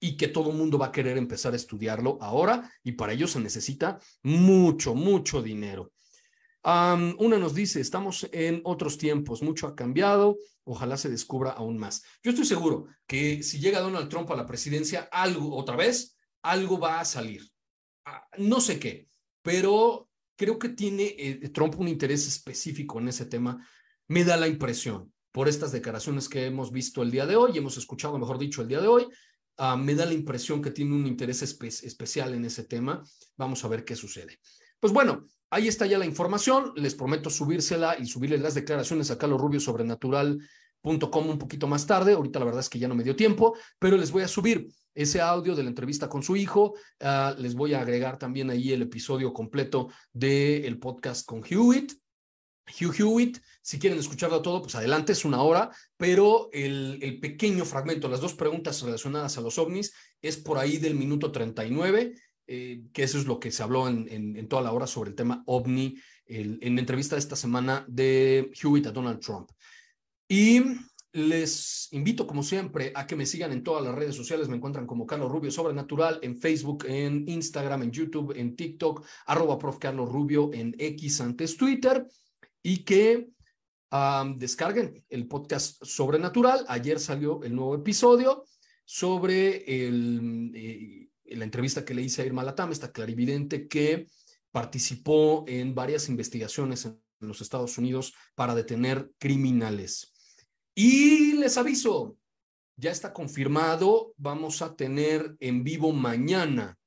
y 0.00 0.16
que 0.16 0.28
todo 0.28 0.50
el 0.50 0.56
mundo 0.56 0.78
va 0.78 0.86
a 0.86 0.92
querer 0.92 1.18
empezar 1.18 1.52
a 1.52 1.56
estudiarlo 1.56 2.16
ahora 2.22 2.70
y 2.82 2.92
para 2.92 3.12
ello 3.12 3.28
se 3.28 3.40
necesita 3.40 4.00
mucho, 4.22 4.94
mucho 4.94 5.42
dinero. 5.42 5.92
una 6.64 7.38
nos 7.38 7.54
dice, 7.54 7.82
estamos 7.82 8.26
en 8.32 8.62
otros 8.64 8.96
tiempos, 8.96 9.42
mucho 9.42 9.66
ha 9.66 9.76
cambiado, 9.76 10.38
ojalá 10.64 10.96
se 10.96 11.10
descubra 11.10 11.50
aún 11.50 11.76
más. 11.76 12.02
Yo 12.22 12.30
estoy 12.30 12.46
seguro 12.46 12.86
que 13.06 13.42
si 13.42 13.58
llega 13.60 13.80
Donald 13.80 14.08
Trump 14.08 14.30
a 14.30 14.36
la 14.36 14.46
presidencia, 14.46 15.10
algo, 15.12 15.54
otra 15.54 15.76
vez, 15.76 16.16
algo 16.42 16.78
va 16.78 17.00
a 17.00 17.04
salir. 17.04 17.42
Ah, 18.04 18.26
no 18.38 18.60
sé 18.60 18.78
qué, 18.78 19.08
pero 19.42 20.08
creo 20.36 20.58
que 20.58 20.70
tiene 20.70 21.14
eh, 21.18 21.48
Trump 21.50 21.78
un 21.78 21.88
interés 21.88 22.26
específico 22.26 22.98
en 22.98 23.08
ese 23.08 23.26
tema. 23.26 23.66
Me 24.08 24.24
da 24.24 24.36
la 24.36 24.48
impresión 24.48 25.12
por 25.32 25.48
estas 25.48 25.72
declaraciones 25.72 26.28
que 26.28 26.46
hemos 26.46 26.72
visto 26.72 27.02
el 27.02 27.10
día 27.10 27.26
de 27.26 27.36
hoy, 27.36 27.56
hemos 27.56 27.76
escuchado, 27.76 28.18
mejor 28.18 28.38
dicho, 28.38 28.62
el 28.62 28.68
día 28.68 28.80
de 28.80 28.88
hoy, 28.88 29.06
ah, 29.58 29.76
me 29.76 29.94
da 29.94 30.06
la 30.06 30.14
impresión 30.14 30.60
que 30.60 30.70
tiene 30.70 30.94
un 30.94 31.06
interés 31.06 31.42
especial 31.42 32.34
en 32.34 32.44
ese 32.44 32.64
tema. 32.64 33.02
Vamos 33.36 33.64
a 33.64 33.68
ver 33.68 33.84
qué 33.84 33.94
sucede. 33.94 34.40
Pues 34.80 34.92
bueno, 34.92 35.26
ahí 35.50 35.68
está 35.68 35.86
ya 35.86 35.98
la 35.98 36.06
información. 36.06 36.72
Les 36.76 36.94
prometo 36.94 37.30
subírsela 37.30 37.96
y 37.98 38.06
subirle 38.06 38.38
las 38.38 38.54
declaraciones 38.54 39.10
a 39.10 39.18
Carlos 39.18 39.40
Rubio 39.40 39.60
sobrenatural.com 39.60 41.28
un 41.28 41.38
poquito 41.38 41.68
más 41.68 41.86
tarde. 41.86 42.14
Ahorita 42.14 42.38
la 42.38 42.46
verdad 42.46 42.60
es 42.60 42.70
que 42.70 42.78
ya 42.78 42.88
no 42.88 42.94
me 42.94 43.04
dio 43.04 43.14
tiempo, 43.14 43.56
pero 43.78 43.96
les 43.96 44.10
voy 44.10 44.22
a 44.22 44.28
subir 44.28 44.66
ese 44.94 45.20
audio 45.20 45.54
de 45.54 45.62
la 45.62 45.68
entrevista 45.68 46.08
con 46.08 46.22
su 46.22 46.36
hijo. 46.36 46.74
Uh, 47.00 47.40
les 47.40 47.54
voy 47.54 47.74
a 47.74 47.80
agregar 47.80 48.18
también 48.18 48.50
ahí 48.50 48.72
el 48.72 48.82
episodio 48.82 49.32
completo 49.32 49.88
del 50.12 50.78
podcast 50.78 51.26
con 51.26 51.42
Hewitt. 51.44 51.92
Hugh 52.78 52.94
Hewitt. 52.98 53.38
Si 53.62 53.78
quieren 53.78 53.98
escucharlo 53.98 54.42
todo, 54.42 54.62
pues 54.62 54.74
adelante, 54.74 55.12
es 55.12 55.24
una 55.24 55.42
hora, 55.42 55.70
pero 55.96 56.48
el, 56.52 56.98
el, 57.02 57.20
pequeño 57.20 57.64
fragmento, 57.64 58.08
las 58.08 58.20
dos 58.20 58.34
preguntas 58.34 58.80
relacionadas 58.82 59.36
a 59.38 59.40
los 59.40 59.58
ovnis, 59.58 59.92
es 60.22 60.36
por 60.36 60.58
ahí 60.58 60.78
del 60.78 60.94
minuto 60.94 61.32
39, 61.32 62.14
eh, 62.46 62.82
que 62.92 63.02
eso 63.02 63.18
es 63.18 63.26
lo 63.26 63.38
que 63.38 63.50
se 63.50 63.62
habló 63.62 63.88
en, 63.88 64.48
toda 64.48 64.62
la 64.62 64.72
hora 64.72 64.86
sobre 64.86 65.10
el 65.10 65.16
tema 65.16 65.42
ovni, 65.46 65.96
en 66.26 66.74
la 66.74 66.80
entrevista 66.80 67.16
de 67.16 67.20
esta 67.20 67.36
semana 67.36 67.84
de 67.88 68.50
Hewitt 68.60 68.86
a 68.86 68.92
Donald 68.92 69.20
Trump. 69.20 69.50
Y 70.28 70.62
les 71.12 71.88
invito, 71.92 72.26
como 72.26 72.42
siempre, 72.42 72.92
a 72.94 73.06
que 73.06 73.16
me 73.16 73.26
sigan 73.26 73.52
en 73.52 73.62
todas 73.62 73.84
las 73.84 73.94
redes 73.94 74.14
sociales. 74.14 74.48
Me 74.48 74.56
encuentran 74.56 74.86
como 74.86 75.06
Carlos 75.06 75.30
Rubio 75.30 75.50
Sobrenatural 75.50 76.18
en 76.22 76.38
Facebook, 76.38 76.84
en 76.86 77.28
Instagram, 77.28 77.82
en 77.82 77.90
YouTube, 77.90 78.32
en 78.36 78.54
TikTok, 78.54 79.04
arroba 79.26 79.58
prof. 79.58 79.78
Carlos 79.78 80.10
Rubio 80.10 80.50
en 80.52 80.74
X 80.78 81.20
antes 81.20 81.56
Twitter 81.56 82.06
y 82.62 82.84
que 82.84 83.30
descarguen 84.36 85.04
el 85.08 85.26
podcast 85.26 85.82
Sobrenatural. 85.84 86.64
Ayer 86.68 87.00
salió 87.00 87.42
el 87.42 87.54
nuevo 87.54 87.74
episodio 87.74 88.44
sobre 88.84 89.86
el, 89.86 90.52
eh, 90.54 91.08
la 91.36 91.44
entrevista 91.44 91.84
que 91.84 91.94
le 91.94 92.02
hice 92.02 92.22
a 92.22 92.26
Irma 92.26 92.44
Latam, 92.44 92.70
esta 92.70 92.92
clarividente 92.92 93.66
que 93.66 94.06
participó 94.52 95.44
en 95.48 95.74
varias 95.74 96.08
investigaciones 96.08 96.84
en 96.84 97.00
los 97.20 97.40
Estados 97.40 97.78
Unidos 97.78 98.14
para 98.34 98.54
detener 98.54 99.10
criminales. 99.18 100.12
Y 100.74 101.32
les 101.34 101.56
aviso, 101.56 102.16
ya 102.76 102.90
está 102.90 103.12
confirmado, 103.12 104.14
vamos 104.16 104.62
a 104.62 104.74
tener 104.74 105.36
en 105.40 105.64
vivo 105.64 105.92
mañana, 105.92 106.78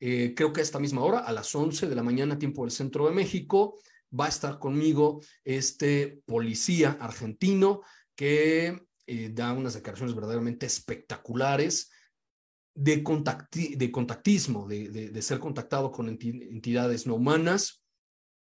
eh, 0.00 0.34
creo 0.34 0.52
que 0.52 0.60
a 0.60 0.64
esta 0.64 0.80
misma 0.80 1.02
hora, 1.02 1.20
a 1.20 1.32
las 1.32 1.54
11 1.54 1.88
de 1.88 1.94
la 1.94 2.02
mañana, 2.02 2.38
tiempo 2.38 2.62
del 2.62 2.72
centro 2.72 3.06
de 3.06 3.14
México, 3.14 3.78
va 4.18 4.26
a 4.26 4.30
estar 4.30 4.58
conmigo 4.58 5.20
este 5.44 6.20
policía 6.26 6.98
argentino 7.00 7.82
que 8.16 8.82
eh, 9.06 9.30
da 9.32 9.52
unas 9.52 9.74
declaraciones 9.74 10.14
verdaderamente 10.14 10.66
espectaculares 10.66 11.90
de, 12.74 13.02
contactismo, 13.02 14.66
de, 14.66 15.22
ser 15.22 15.38
contactado 15.38 15.92
con 15.92 16.08
entidades 16.08 17.06
no 17.06 17.14
humanas. 17.14 17.84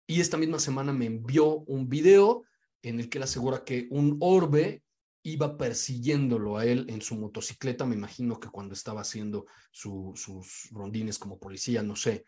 Y 0.07 0.21
esta 0.21 0.37
misma 0.37 0.59
semana 0.59 0.91
me 0.91 1.05
envió 1.05 1.59
un 1.59 1.87
video 1.87 2.43
en 2.83 2.99
el 2.99 3.09
que 3.09 3.17
él 3.17 3.23
asegura 3.23 3.63
que 3.63 3.87
un 3.89 4.17
orbe 4.19 4.83
iba 5.23 5.57
persiguiéndolo 5.57 6.57
a 6.57 6.65
él 6.65 6.85
en 6.89 7.01
su 7.01 7.15
motocicleta, 7.15 7.85
me 7.85 7.95
imagino 7.95 8.39
que 8.39 8.49
cuando 8.49 8.73
estaba 8.73 9.01
haciendo 9.01 9.47
sus 9.71 10.69
rondines 10.71 11.17
como 11.17 11.39
policía, 11.39 11.81
no 11.81 11.95
sé. 11.95 12.25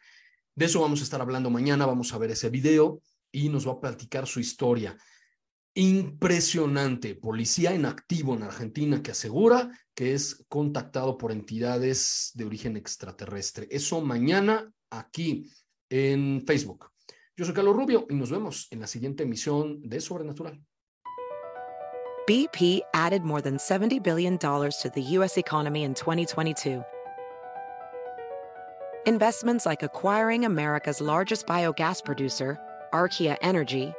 De 0.56 0.66
eso 0.66 0.80
vamos 0.82 1.02
a 1.02 1.04
estar 1.04 1.20
hablando 1.20 1.50
mañana, 1.50 1.86
vamos 1.86 2.14
a 2.14 2.18
ver 2.18 2.32
ese 2.32 2.50
video 2.50 3.02
y 3.32 3.50
nos 3.50 3.68
va 3.68 3.74
a 3.74 3.82
platicar 3.82 4.26
su 4.26 4.40
historia. 4.40 4.98
Impresionante, 5.74 7.16
policía 7.16 7.74
en 7.74 7.86
activo 7.86 8.34
en 8.34 8.44
Argentina 8.44 9.04
que 9.04 9.12
asegura 9.12 9.78
que 9.94 10.14
es 10.14 10.46
contactado 10.48 11.18
por 11.18 11.34
entidades 11.34 12.32
de 12.34 12.46
origen 12.46 12.78
extraterrestre. 12.78 13.68
Eso 13.70 14.00
mañana 14.00 14.72
aquí 14.90 15.52
en 15.90 16.46
Facebook. 16.48 16.95
Yo 17.38 17.44
soy 17.44 17.54
Carlos 17.54 17.76
Rubio 17.76 18.06
y 18.10 18.16
nos 18.16 18.30
vemos 18.30 18.68
en 18.72 18.80
la 18.80 18.88
siguiente 18.88 19.24
emisión 19.24 19.82
de 19.82 20.00
Sobrenatural. 20.00 20.58
BP 22.26 22.82
added 22.94 23.24
more 23.24 23.42
than 23.42 23.58
$70 23.58 24.02
billion 24.02 24.38
to 24.38 24.92
the 24.94 25.02
U.S. 25.18 25.38
economy 25.38 25.84
in 25.84 25.94
2022. 25.94 26.82
Investments 29.06 29.66
like 29.66 29.84
acquiring 29.84 30.46
America's 30.46 31.02
largest 31.02 31.46
biogas 31.46 32.02
producer, 32.04 32.58
Archaea 32.94 33.38
Energy, 33.42 33.94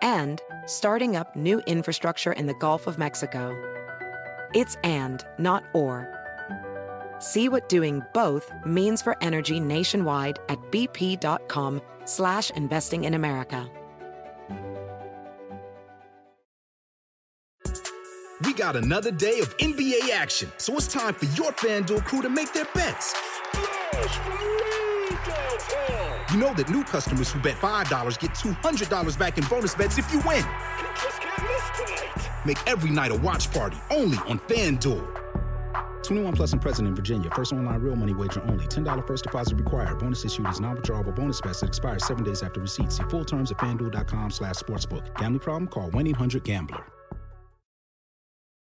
and 0.00 0.40
starting 0.64 1.16
up 1.16 1.36
new 1.36 1.60
infrastructure 1.66 2.32
in 2.32 2.46
the 2.46 2.54
Gulf 2.54 2.86
of 2.86 2.96
Mexico. 2.96 3.54
It's 4.54 4.76
and, 4.82 5.22
not 5.38 5.64
or. 5.74 6.08
See 7.18 7.50
what 7.50 7.68
doing 7.68 8.02
both 8.14 8.50
means 8.64 9.02
for 9.02 9.18
energy 9.20 9.60
nationwide 9.60 10.38
at 10.48 10.58
bp.com 10.72 11.82
slash 12.10 12.50
investing 12.50 13.04
in 13.04 13.14
America. 13.14 13.70
We 18.44 18.54
got 18.54 18.74
another 18.74 19.10
day 19.10 19.38
of 19.40 19.56
NBA 19.58 20.10
action, 20.12 20.50
so 20.56 20.74
it's 20.74 20.88
time 20.88 21.14
for 21.14 21.26
your 21.26 21.52
FanDuel 21.52 22.04
crew 22.04 22.22
to 22.22 22.28
make 22.28 22.52
their 22.52 22.64
bets. 22.74 23.14
You 26.32 26.38
know 26.38 26.54
that 26.54 26.68
new 26.70 26.82
customers 26.84 27.30
who 27.30 27.40
bet 27.40 27.56
$5 27.56 28.18
get 28.18 28.30
$200 28.30 29.18
back 29.18 29.36
in 29.38 29.44
bonus 29.44 29.74
bets 29.74 29.98
if 29.98 30.12
you 30.12 30.20
win. 30.26 30.44
Make 32.44 32.58
every 32.66 32.90
night 32.90 33.10
a 33.10 33.16
watch 33.16 33.52
party 33.52 33.76
only 33.90 34.18
on 34.26 34.38
FanDuel. 34.40 35.29
21 36.02 36.34
plus 36.34 36.52
and 36.52 36.62
present 36.62 36.86
in 36.86 36.94
Virginia. 36.94 37.30
First 37.30 37.52
online 37.52 37.80
real 37.80 37.96
money 37.96 38.14
wager 38.14 38.42
only. 38.42 38.66
$10 38.66 39.06
first 39.06 39.24
deposit 39.24 39.56
required. 39.56 39.98
Bonus 39.98 40.24
issued 40.24 40.48
is 40.48 40.60
non-withdrawable 40.60 41.14
bonus 41.14 41.40
bets 41.40 41.60
that 41.60 41.68
expires 41.68 42.06
seven 42.06 42.22
days 42.22 42.42
after 42.42 42.60
receipt. 42.60 42.92
See 42.92 43.04
full 43.04 43.24
terms 43.24 43.50
at 43.50 43.58
fanduel.com 43.58 44.30
slash 44.30 44.56
sportsbook. 44.56 45.14
Gambling 45.16 45.40
problem? 45.40 45.66
Call 45.68 45.90
1-800-GAMBLER. 45.90 46.99